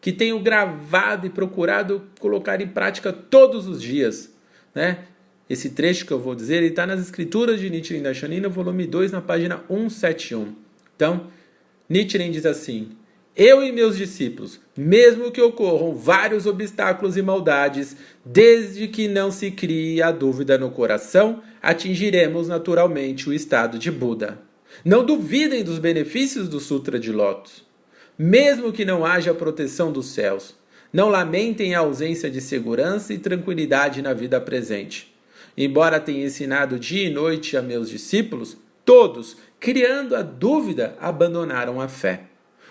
que 0.00 0.10
tenho 0.10 0.40
gravado 0.40 1.26
e 1.26 1.30
procurado 1.30 2.02
colocar 2.18 2.60
em 2.60 2.66
prática 2.66 3.12
todos 3.12 3.68
os 3.68 3.80
dias. 3.80 4.34
Né? 4.74 5.04
Esse 5.48 5.70
trecho 5.70 6.06
que 6.06 6.12
eu 6.12 6.18
vou 6.18 6.34
dizer 6.34 6.62
está 6.62 6.86
nas 6.86 7.00
escrituras 7.00 7.60
de 7.60 7.70
Nichiren 7.70 8.02
Daishonin, 8.02 8.42
volume 8.48 8.86
2, 8.86 9.12
na 9.12 9.20
página 9.20 9.62
171. 9.68 10.54
Então, 10.96 11.28
Nichiren 11.88 12.30
diz 12.30 12.46
assim: 12.46 12.90
Eu 13.36 13.62
e 13.62 13.70
meus 13.70 13.96
discípulos, 13.96 14.60
mesmo 14.76 15.30
que 15.30 15.40
ocorram 15.40 15.94
vários 15.94 16.46
obstáculos 16.46 17.16
e 17.16 17.22
maldades, 17.22 17.96
desde 18.24 18.88
que 18.88 19.08
não 19.08 19.30
se 19.30 19.50
crie 19.50 20.02
a 20.02 20.10
dúvida 20.10 20.58
no 20.58 20.70
coração, 20.70 21.42
atingiremos 21.62 22.48
naturalmente 22.48 23.28
o 23.28 23.32
estado 23.32 23.78
de 23.78 23.90
Buda. 23.90 24.47
Não 24.84 25.04
duvidem 25.04 25.64
dos 25.64 25.78
benefícios 25.78 26.48
do 26.48 26.60
Sutra 26.60 26.98
de 26.98 27.12
Lotus. 27.12 27.64
Mesmo 28.18 28.72
que 28.72 28.84
não 28.84 29.04
haja 29.04 29.34
proteção 29.34 29.92
dos 29.92 30.06
céus, 30.06 30.54
não 30.92 31.08
lamentem 31.08 31.74
a 31.74 31.80
ausência 31.80 32.30
de 32.30 32.40
segurança 32.40 33.12
e 33.12 33.18
tranquilidade 33.18 34.02
na 34.02 34.12
vida 34.12 34.40
presente. 34.40 35.14
Embora 35.56 36.00
tenha 36.00 36.24
ensinado 36.24 36.78
dia 36.78 37.08
e 37.08 37.10
noite 37.10 37.56
a 37.56 37.62
meus 37.62 37.90
discípulos, 37.90 38.56
todos, 38.84 39.36
criando 39.58 40.14
a 40.14 40.22
dúvida, 40.22 40.96
abandonaram 41.00 41.80
a 41.80 41.88
fé. 41.88 42.22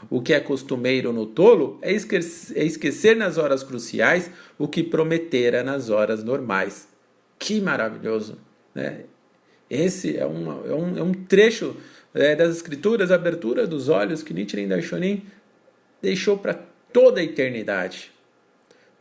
O 0.09 0.21
que 0.21 0.33
é 0.33 0.39
costumeiro 0.39 1.11
no 1.11 1.25
tolo 1.25 1.79
é 1.81 1.91
esquecer, 1.91 2.57
é 2.57 2.63
esquecer 2.63 3.15
nas 3.15 3.37
horas 3.37 3.63
cruciais 3.63 4.31
o 4.57 4.67
que 4.67 4.83
prometera 4.83 5.63
nas 5.63 5.89
horas 5.89 6.23
normais. 6.23 6.87
Que 7.37 7.59
maravilhoso! 7.59 8.37
Né? 8.73 9.01
Esse 9.69 10.17
é, 10.17 10.25
uma, 10.25 10.61
é, 10.65 10.73
um, 10.73 10.97
é 10.97 11.03
um 11.03 11.13
trecho 11.13 11.75
é, 12.17 12.35
das 12.35 12.55
escrituras, 12.55 13.11
a 13.11 13.15
abertura 13.15 13.67
dos 13.67 13.89
olhos 13.89 14.23
que 14.23 14.33
Nichiren 14.33 14.67
Daishonin 14.67 15.23
deixou 16.01 16.37
para 16.37 16.59
toda 16.91 17.21
a 17.21 17.23
eternidade. 17.23 18.11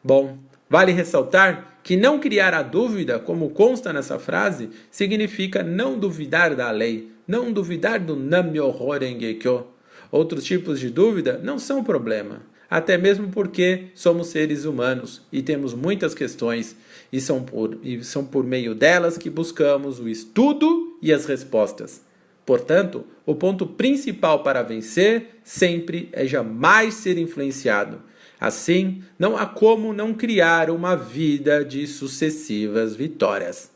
Bom, 0.05 0.38
vale 0.68 0.92
ressaltar 0.92 1.81
que 1.83 1.96
não 1.96 2.18
criar 2.18 2.52
a 2.52 2.62
dúvida, 2.62 3.18
como 3.18 3.50
consta 3.50 3.92
nessa 3.92 4.18
frase, 4.18 4.70
significa 4.90 5.62
não 5.62 5.98
duvidar 5.98 6.55
da 6.55 6.70
lei, 6.70 7.11
não 7.26 7.52
duvidar 7.52 8.00
do 8.00 8.16
Nam-myoho 8.16 8.90
Renge-kyo. 8.90 9.66
Outros 10.11 10.44
tipos 10.44 10.79
de 10.79 10.90
dúvida 10.90 11.40
não 11.42 11.59
são 11.59 11.83
problema, 11.83 12.42
até 12.70 12.96
mesmo 12.96 13.29
porque 13.29 13.87
somos 13.94 14.29
seres 14.29 14.64
humanos 14.64 15.22
e 15.33 15.42
temos 15.42 15.74
muitas 15.74 16.14
questões 16.14 16.76
e 17.12 17.20
são 17.20 17.42
por, 17.42 17.79
e 17.83 18.02
são 18.05 18.24
por 18.24 18.44
meio 18.44 18.74
delas 18.74 19.16
que 19.16 19.31
buscamos 19.31 19.98
o 19.98 20.09
estudo 20.09 20.98
e 21.00 21.12
as 21.12 21.26
respostas. 21.26 22.05
Portanto, 22.46 23.04
o 23.26 23.35
ponto 23.35 23.66
principal 23.66 24.44
para 24.44 24.62
vencer 24.62 25.40
sempre 25.42 26.09
é 26.12 26.24
jamais 26.24 26.94
ser 26.94 27.18
influenciado. 27.18 28.00
Assim, 28.38 29.02
não 29.18 29.37
há 29.37 29.44
como 29.44 29.92
não 29.92 30.14
criar 30.14 30.70
uma 30.70 30.94
vida 30.94 31.64
de 31.64 31.87
sucessivas 31.88 32.94
vitórias. 32.94 33.72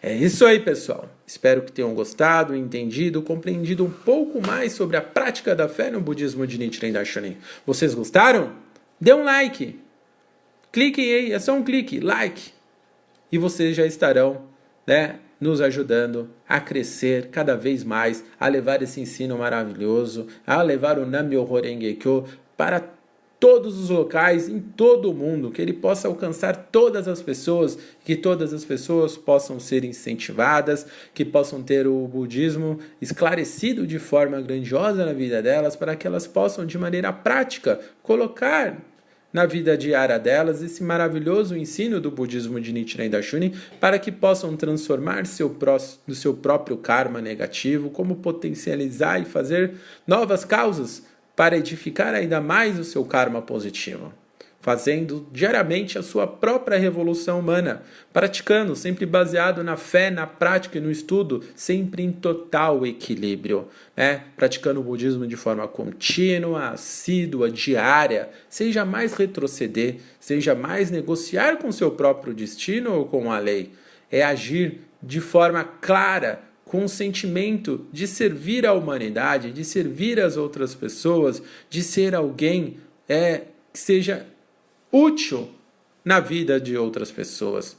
É 0.00 0.14
isso 0.14 0.46
aí, 0.46 0.60
pessoal. 0.60 1.10
Espero 1.26 1.62
que 1.62 1.72
tenham 1.72 1.92
gostado, 1.92 2.54
entendido, 2.54 3.20
compreendido 3.20 3.84
um 3.84 3.90
pouco 3.90 4.40
mais 4.46 4.72
sobre 4.72 4.96
a 4.96 5.02
prática 5.02 5.56
da 5.56 5.68
fé 5.68 5.90
no 5.90 6.00
budismo 6.00 6.46
de 6.46 6.56
Nichiren 6.56 6.92
Daishonin. 6.92 7.36
Vocês 7.66 7.94
gostaram? 7.94 8.52
Dê 9.00 9.12
um 9.12 9.24
like. 9.24 9.78
Cliquem 10.70 11.12
aí, 11.12 11.32
é 11.32 11.38
só 11.40 11.52
um 11.52 11.64
clique, 11.64 11.98
like. 11.98 12.52
E 13.32 13.38
vocês 13.38 13.76
já 13.76 13.84
estarão, 13.84 14.42
né, 14.86 15.18
nos 15.40 15.60
ajudando 15.60 16.28
a 16.48 16.60
crescer 16.60 17.28
cada 17.28 17.56
vez 17.56 17.84
mais, 17.84 18.24
a 18.38 18.48
levar 18.48 18.82
esse 18.82 19.00
ensino 19.00 19.38
maravilhoso, 19.38 20.26
a 20.46 20.60
levar 20.62 20.98
o 20.98 21.06
Nam-myoho 21.06 21.60
Renge-kyo 21.60 22.24
para 22.56 22.98
todos 23.40 23.78
os 23.78 23.88
locais, 23.88 24.48
em 24.48 24.58
todo 24.58 25.10
o 25.10 25.14
mundo, 25.14 25.50
que 25.50 25.62
ele 25.62 25.72
possa 25.72 26.08
alcançar 26.08 26.56
todas 26.72 27.06
as 27.06 27.22
pessoas, 27.22 27.78
que 28.04 28.16
todas 28.16 28.52
as 28.52 28.64
pessoas 28.64 29.16
possam 29.16 29.60
ser 29.60 29.84
incentivadas, 29.84 30.86
que 31.14 31.24
possam 31.24 31.62
ter 31.62 31.86
o 31.86 32.06
budismo 32.08 32.80
esclarecido 33.00 33.86
de 33.86 33.98
forma 33.98 34.40
grandiosa 34.40 35.06
na 35.06 35.12
vida 35.12 35.40
delas, 35.40 35.76
para 35.76 35.94
que 35.94 36.06
elas 36.06 36.26
possam, 36.26 36.66
de 36.66 36.76
maneira 36.76 37.12
prática, 37.12 37.78
colocar 38.02 38.76
na 39.32 39.46
vida 39.46 39.76
diária 39.76 40.18
delas 40.18 40.62
esse 40.62 40.82
maravilhoso 40.82 41.56
ensino 41.56 42.00
do 42.00 42.10
budismo 42.10 42.60
de 42.60 42.72
Nichiren 42.72 43.10
Daishonin 43.10 43.54
para 43.80 43.98
que 43.98 44.10
possam 44.10 44.56
transformar 44.56 45.26
seu, 45.26 45.50
pró 45.50 45.78
seu 45.78 46.34
próprio 46.34 46.76
karma 46.76 47.20
negativo, 47.20 47.90
como 47.90 48.16
potencializar 48.16 49.20
e 49.20 49.24
fazer 49.24 49.74
novas 50.06 50.44
causas 50.44 51.06
para 51.36 51.56
edificar 51.56 52.14
ainda 52.14 52.40
mais 52.40 52.78
o 52.78 52.84
seu 52.84 53.04
karma 53.04 53.42
positivo 53.42 54.12
fazendo 54.60 55.26
diariamente 55.32 55.98
a 55.98 56.02
sua 56.02 56.26
própria 56.26 56.78
revolução 56.78 57.38
humana, 57.38 57.82
praticando, 58.12 58.74
sempre 58.74 59.06
baseado 59.06 59.62
na 59.62 59.76
fé, 59.76 60.10
na 60.10 60.26
prática 60.26 60.78
e 60.78 60.80
no 60.80 60.90
estudo, 60.90 61.44
sempre 61.54 62.02
em 62.02 62.10
total 62.10 62.84
equilíbrio, 62.84 63.68
né? 63.96 64.24
praticando 64.36 64.80
o 64.80 64.82
budismo 64.82 65.26
de 65.26 65.36
forma 65.36 65.66
contínua, 65.68 66.70
assídua, 66.70 67.50
diária, 67.50 68.30
sem 68.48 68.72
jamais 68.72 69.14
retroceder, 69.14 69.96
sem 70.18 70.40
jamais 70.40 70.90
negociar 70.90 71.58
com 71.58 71.70
seu 71.70 71.92
próprio 71.92 72.34
destino 72.34 72.92
ou 72.94 73.06
com 73.06 73.30
a 73.30 73.38
lei. 73.38 73.72
É 74.10 74.24
agir 74.24 74.80
de 75.02 75.20
forma 75.20 75.62
clara, 75.64 76.42
com 76.64 76.84
o 76.84 76.88
sentimento 76.88 77.86
de 77.90 78.06
servir 78.06 78.66
a 78.66 78.74
humanidade, 78.74 79.52
de 79.52 79.64
servir 79.64 80.20
as 80.20 80.36
outras 80.36 80.74
pessoas, 80.74 81.42
de 81.70 81.82
ser 81.82 82.14
alguém 82.14 82.76
é, 83.08 83.44
que 83.72 83.78
seja 83.78 84.26
útil 84.92 85.50
na 86.04 86.20
vida 86.20 86.60
de 86.60 86.76
outras 86.76 87.10
pessoas, 87.10 87.76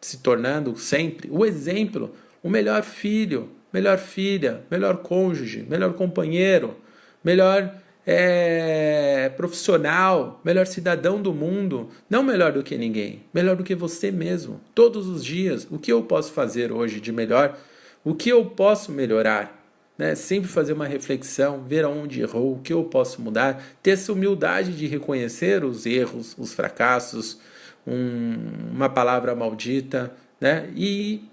se 0.00 0.18
tornando 0.18 0.76
sempre 0.76 1.28
o 1.30 1.44
exemplo, 1.44 2.14
o 2.42 2.48
melhor 2.48 2.82
filho, 2.82 3.50
melhor 3.72 3.98
filha, 3.98 4.62
melhor 4.70 4.98
cônjuge, 4.98 5.66
melhor 5.68 5.94
companheiro, 5.94 6.76
melhor 7.24 7.74
é, 8.06 9.30
profissional, 9.36 10.40
melhor 10.44 10.66
cidadão 10.66 11.20
do 11.20 11.34
mundo, 11.34 11.90
não 12.08 12.22
melhor 12.22 12.52
do 12.52 12.62
que 12.62 12.78
ninguém, 12.78 13.24
melhor 13.34 13.56
do 13.56 13.64
que 13.64 13.74
você 13.74 14.12
mesmo, 14.12 14.60
todos 14.74 15.08
os 15.08 15.24
dias. 15.24 15.66
O 15.70 15.78
que 15.78 15.92
eu 15.92 16.02
posso 16.04 16.32
fazer 16.32 16.70
hoje 16.70 17.00
de 17.00 17.10
melhor? 17.10 17.58
O 18.04 18.14
que 18.14 18.28
eu 18.28 18.44
posso 18.44 18.92
melhorar? 18.92 19.55
Né? 19.96 20.14
sempre 20.14 20.48
fazer 20.48 20.72
uma 20.72 20.86
reflexão, 20.86 21.62
ver 21.62 21.84
aonde 21.84 22.20
errou, 22.20 22.54
o 22.54 22.60
que 22.60 22.72
eu 22.72 22.84
posso 22.84 23.20
mudar, 23.20 23.62
ter 23.82 23.92
essa 23.92 24.12
humildade 24.12 24.76
de 24.76 24.86
reconhecer 24.86 25.64
os 25.64 25.86
erros, 25.86 26.34
os 26.38 26.52
fracassos, 26.52 27.40
um, 27.86 28.36
uma 28.72 28.88
palavra 28.88 29.34
maldita, 29.34 30.14
né? 30.40 30.70
e 30.74 31.24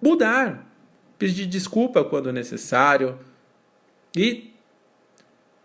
mudar, 0.00 0.66
pedir 1.18 1.46
desculpa 1.46 2.04
quando 2.04 2.32
necessário 2.32 3.18
e 4.16 4.54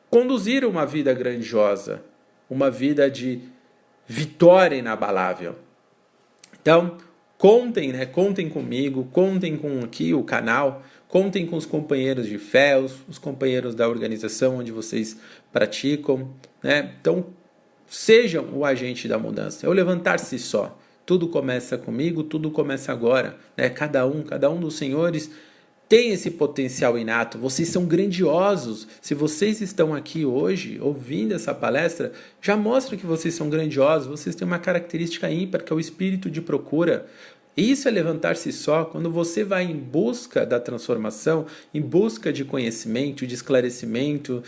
conduzir 0.09 0.65
uma 0.65 0.85
vida 0.85 1.13
grandiosa, 1.13 2.03
uma 2.49 2.69
vida 2.69 3.09
de 3.09 3.41
vitória 4.05 4.75
inabalável. 4.75 5.55
Então, 6.61 6.97
contem, 7.41 7.91
né? 7.91 8.05
Contem 8.05 8.47
comigo, 8.47 9.09
contem 9.11 9.57
com 9.57 9.79
aqui 9.83 10.13
o 10.13 10.23
canal 10.23 10.83
Contem 11.11 11.45
com 11.45 11.57
os 11.57 11.65
companheiros 11.65 12.25
de 12.25 12.37
fé, 12.37 12.79
os, 12.79 12.95
os 13.05 13.17
companheiros 13.17 13.75
da 13.75 13.89
organização 13.89 14.59
onde 14.59 14.71
vocês 14.71 15.19
praticam. 15.51 16.29
Né? 16.63 16.93
Então, 17.01 17.25
sejam 17.85 18.47
o 18.53 18.63
agente 18.63 19.09
da 19.09 19.19
mudança. 19.19 19.65
É 19.65 19.69
o 19.69 19.73
levantar-se 19.73 20.39
só. 20.39 20.79
Tudo 21.05 21.27
começa 21.27 21.77
comigo, 21.77 22.23
tudo 22.23 22.49
começa 22.49 22.93
agora. 22.93 23.37
Né? 23.57 23.67
Cada 23.67 24.07
um, 24.07 24.23
cada 24.23 24.49
um 24.49 24.57
dos 24.57 24.75
senhores 24.75 25.29
têm 25.91 26.11
esse 26.11 26.31
potencial 26.31 26.97
inato, 26.97 27.37
vocês 27.37 27.67
são 27.67 27.83
grandiosos. 27.83 28.87
Se 29.01 29.13
vocês 29.13 29.59
estão 29.59 29.93
aqui 29.93 30.23
hoje 30.23 30.79
ouvindo 30.81 31.33
essa 31.33 31.53
palestra, 31.53 32.13
já 32.41 32.55
mostra 32.55 32.95
que 32.95 33.05
vocês 33.05 33.33
são 33.33 33.49
grandiosos, 33.49 34.07
vocês 34.07 34.33
têm 34.33 34.47
uma 34.47 34.57
característica 34.57 35.29
ímpar 35.29 35.61
que 35.61 35.73
é 35.73 35.75
o 35.75 35.81
espírito 35.81 36.31
de 36.31 36.39
procura. 36.41 37.07
Isso 37.57 37.89
é 37.89 37.91
levantar-se 37.91 38.53
só 38.53 38.85
quando 38.85 39.11
você 39.11 39.43
vai 39.43 39.65
em 39.65 39.75
busca 39.75 40.45
da 40.45 40.61
transformação, 40.61 41.45
em 41.73 41.81
busca 41.81 42.31
de 42.31 42.45
conhecimento, 42.45 43.27
de 43.27 43.35
esclarecimento. 43.35 44.41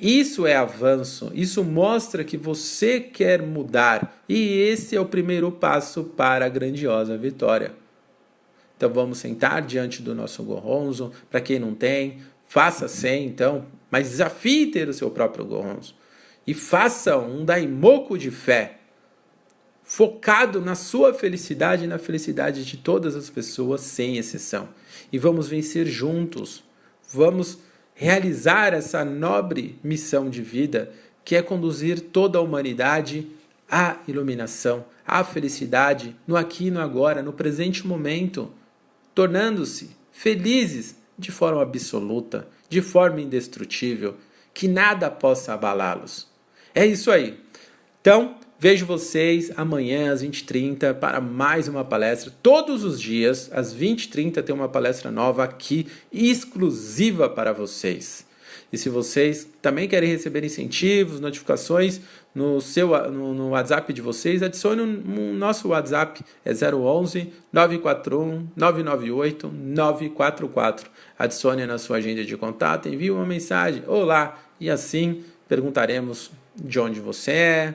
Isso 0.00 0.48
é 0.48 0.56
avanço, 0.56 1.30
isso 1.32 1.62
mostra 1.62 2.24
que 2.24 2.36
você 2.36 2.98
quer 2.98 3.40
mudar 3.40 4.20
e 4.28 4.58
esse 4.58 4.96
é 4.96 5.00
o 5.00 5.06
primeiro 5.06 5.52
passo 5.52 6.02
para 6.02 6.44
a 6.44 6.48
grandiosa 6.48 7.16
vitória. 7.16 7.81
Então 8.82 8.92
vamos 8.92 9.18
sentar 9.18 9.62
diante 9.62 10.02
do 10.02 10.12
nosso 10.12 10.42
gorronzo. 10.42 11.12
Para 11.30 11.40
quem 11.40 11.56
não 11.56 11.72
tem, 11.72 12.18
faça 12.48 12.88
sem, 12.88 13.28
então, 13.28 13.64
mas 13.88 14.10
desafie 14.10 14.72
ter 14.72 14.88
o 14.88 14.92
seu 14.92 15.08
próprio 15.08 15.44
gorronzo. 15.44 15.94
E 16.44 16.52
faça 16.52 17.16
um 17.16 17.44
daimoku 17.44 18.18
de 18.18 18.32
fé, 18.32 18.78
focado 19.84 20.60
na 20.60 20.74
sua 20.74 21.14
felicidade 21.14 21.84
e 21.84 21.86
na 21.86 21.96
felicidade 21.96 22.64
de 22.64 22.76
todas 22.76 23.14
as 23.14 23.30
pessoas, 23.30 23.82
sem 23.82 24.16
exceção. 24.16 24.68
E 25.12 25.16
vamos 25.16 25.46
vencer 25.46 25.86
juntos. 25.86 26.64
Vamos 27.08 27.60
realizar 27.94 28.74
essa 28.74 29.04
nobre 29.04 29.78
missão 29.84 30.28
de 30.28 30.42
vida, 30.42 30.92
que 31.24 31.36
é 31.36 31.42
conduzir 31.42 32.00
toda 32.00 32.36
a 32.36 32.42
humanidade 32.42 33.28
à 33.70 33.98
iluminação, 34.08 34.84
à 35.06 35.22
felicidade, 35.22 36.16
no 36.26 36.34
aqui 36.34 36.66
e 36.66 36.70
no 36.72 36.80
agora, 36.80 37.22
no 37.22 37.32
presente 37.32 37.86
momento 37.86 38.50
tornando-se 39.14 39.90
felizes 40.10 40.96
de 41.18 41.30
forma 41.30 41.62
absoluta, 41.62 42.48
de 42.68 42.80
forma 42.80 43.20
indestrutível, 43.20 44.16
que 44.54 44.68
nada 44.68 45.10
possa 45.10 45.54
abalá-los. 45.54 46.28
É 46.74 46.86
isso 46.86 47.10
aí. 47.10 47.38
Então, 48.00 48.36
vejo 48.58 48.86
vocês 48.86 49.50
amanhã 49.56 50.12
às 50.12 50.22
20h30 50.22 50.94
para 50.94 51.20
mais 51.20 51.68
uma 51.68 51.84
palestra. 51.84 52.32
Todos 52.42 52.84
os 52.84 53.00
dias, 53.00 53.50
às 53.52 53.74
20h30, 53.74 54.42
tem 54.42 54.54
uma 54.54 54.68
palestra 54.68 55.10
nova 55.10 55.44
aqui, 55.44 55.86
exclusiva 56.12 57.28
para 57.28 57.52
vocês. 57.52 58.26
E 58.72 58.78
se 58.78 58.88
vocês 58.88 59.46
também 59.60 59.86
querem 59.86 60.08
receber 60.08 60.42
incentivos, 60.44 61.20
notificações 61.20 62.00
no 62.34 62.60
seu 62.60 62.88
no, 63.10 63.34
no 63.34 63.50
WhatsApp 63.50 63.92
de 63.92 64.00
vocês, 64.00 64.42
adicione 64.42 64.80
o 64.80 64.84
um, 64.84 65.30
um, 65.30 65.34
nosso 65.34 65.68
WhatsApp, 65.68 66.24
é 66.44 66.52
011 66.52 67.32
941 67.52 68.48
998 68.56 69.48
944. 69.48 70.90
Adicione 71.18 71.66
na 71.66 71.78
sua 71.78 71.98
agenda 71.98 72.24
de 72.24 72.36
contato, 72.36 72.88
envie 72.88 73.10
uma 73.10 73.26
mensagem, 73.26 73.82
olá, 73.86 74.38
e 74.58 74.70
assim 74.70 75.24
perguntaremos 75.48 76.30
de 76.56 76.80
onde 76.80 77.00
você 77.00 77.32
é, 77.32 77.74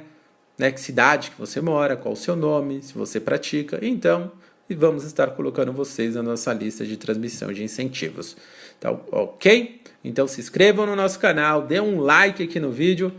né, 0.58 0.72
que 0.72 0.80
cidade 0.80 1.32
que 1.32 1.40
você 1.40 1.62
mora, 1.62 1.96
qual 1.96 2.14
o 2.14 2.18
seu 2.18 2.36
nome, 2.36 2.82
se 2.82 2.94
você 2.94 3.20
pratica. 3.20 3.80
Então, 3.82 4.32
e 4.70 4.76
vamos 4.76 5.04
estar 5.04 5.28
colocando 5.32 5.72
vocês 5.72 6.16
na 6.16 6.24
nossa 6.24 6.52
lista 6.54 6.86
de 6.86 6.98
transmissão 6.98 7.54
de 7.54 7.64
incentivos. 7.64 8.36
Tá 8.80 8.92
ok? 8.92 9.82
Então 10.04 10.28
se 10.28 10.40
inscrevam 10.40 10.86
no 10.86 10.96
nosso 10.96 11.20
canal, 11.20 11.62
dê 11.62 11.80
um 11.80 12.00
like 12.00 12.44
aqui 12.44 12.60
no 12.60 12.72
vídeo. 12.72 13.14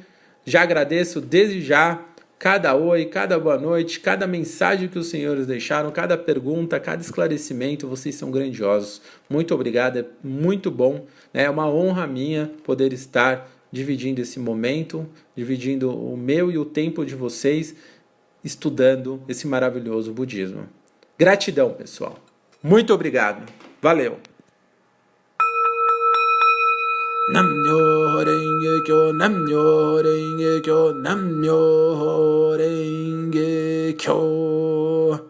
Já 0.49 0.63
agradeço 0.63 1.21
desde 1.21 1.61
já 1.61 2.03
cada 2.39 2.75
oi, 2.75 3.05
cada 3.05 3.39
boa 3.39 3.59
noite, 3.59 4.01
cada 4.01 4.27
mensagem 4.27 4.89
que 4.89 4.99
os 4.99 5.09
senhores 5.09 5.47
deixaram, 5.47 5.91
cada 5.91 6.17
pergunta, 6.17 6.81
cada 6.81 7.03
esclarecimento. 7.03 7.87
Vocês 7.87 8.15
são 8.15 8.31
grandiosos. 8.31 9.03
Muito 9.29 9.55
obrigado, 9.55 9.99
é 9.99 10.05
muito 10.25 10.71
bom. 10.71 11.05
Né? 11.35 11.43
É 11.43 11.51
uma 11.51 11.69
honra 11.69 12.07
minha 12.07 12.51
poder 12.65 12.95
estar 12.95 13.51
dividindo 13.71 14.23
esse 14.23 14.39
momento, 14.41 15.07
dividindo 15.37 15.91
o 15.91 16.17
meu 16.17 16.51
e 16.51 16.57
o 16.57 16.65
tempo 16.65 17.05
de 17.05 17.15
vocês 17.15 17.75
estudando 18.43 19.23
esse 19.29 19.47
maravilhoso 19.47 20.15
budismo. 20.15 20.67
Gratidão, 21.19 21.75
pessoal. 21.75 22.19
Muito 22.63 22.95
obrigado. 22.95 23.45
Valeu. 23.83 24.19
Namyo 27.33 28.25
Renge 28.27 28.85
Kyo, 28.87 29.13
Namyo 29.13 30.03
Renge 30.03 30.63
Kyo, 30.65 30.93
Namyo 30.95 31.61
Renge 32.59 33.97
Kyo. 33.99 34.19
Pratique. 34.19 35.19
Gratidão. 35.19 35.28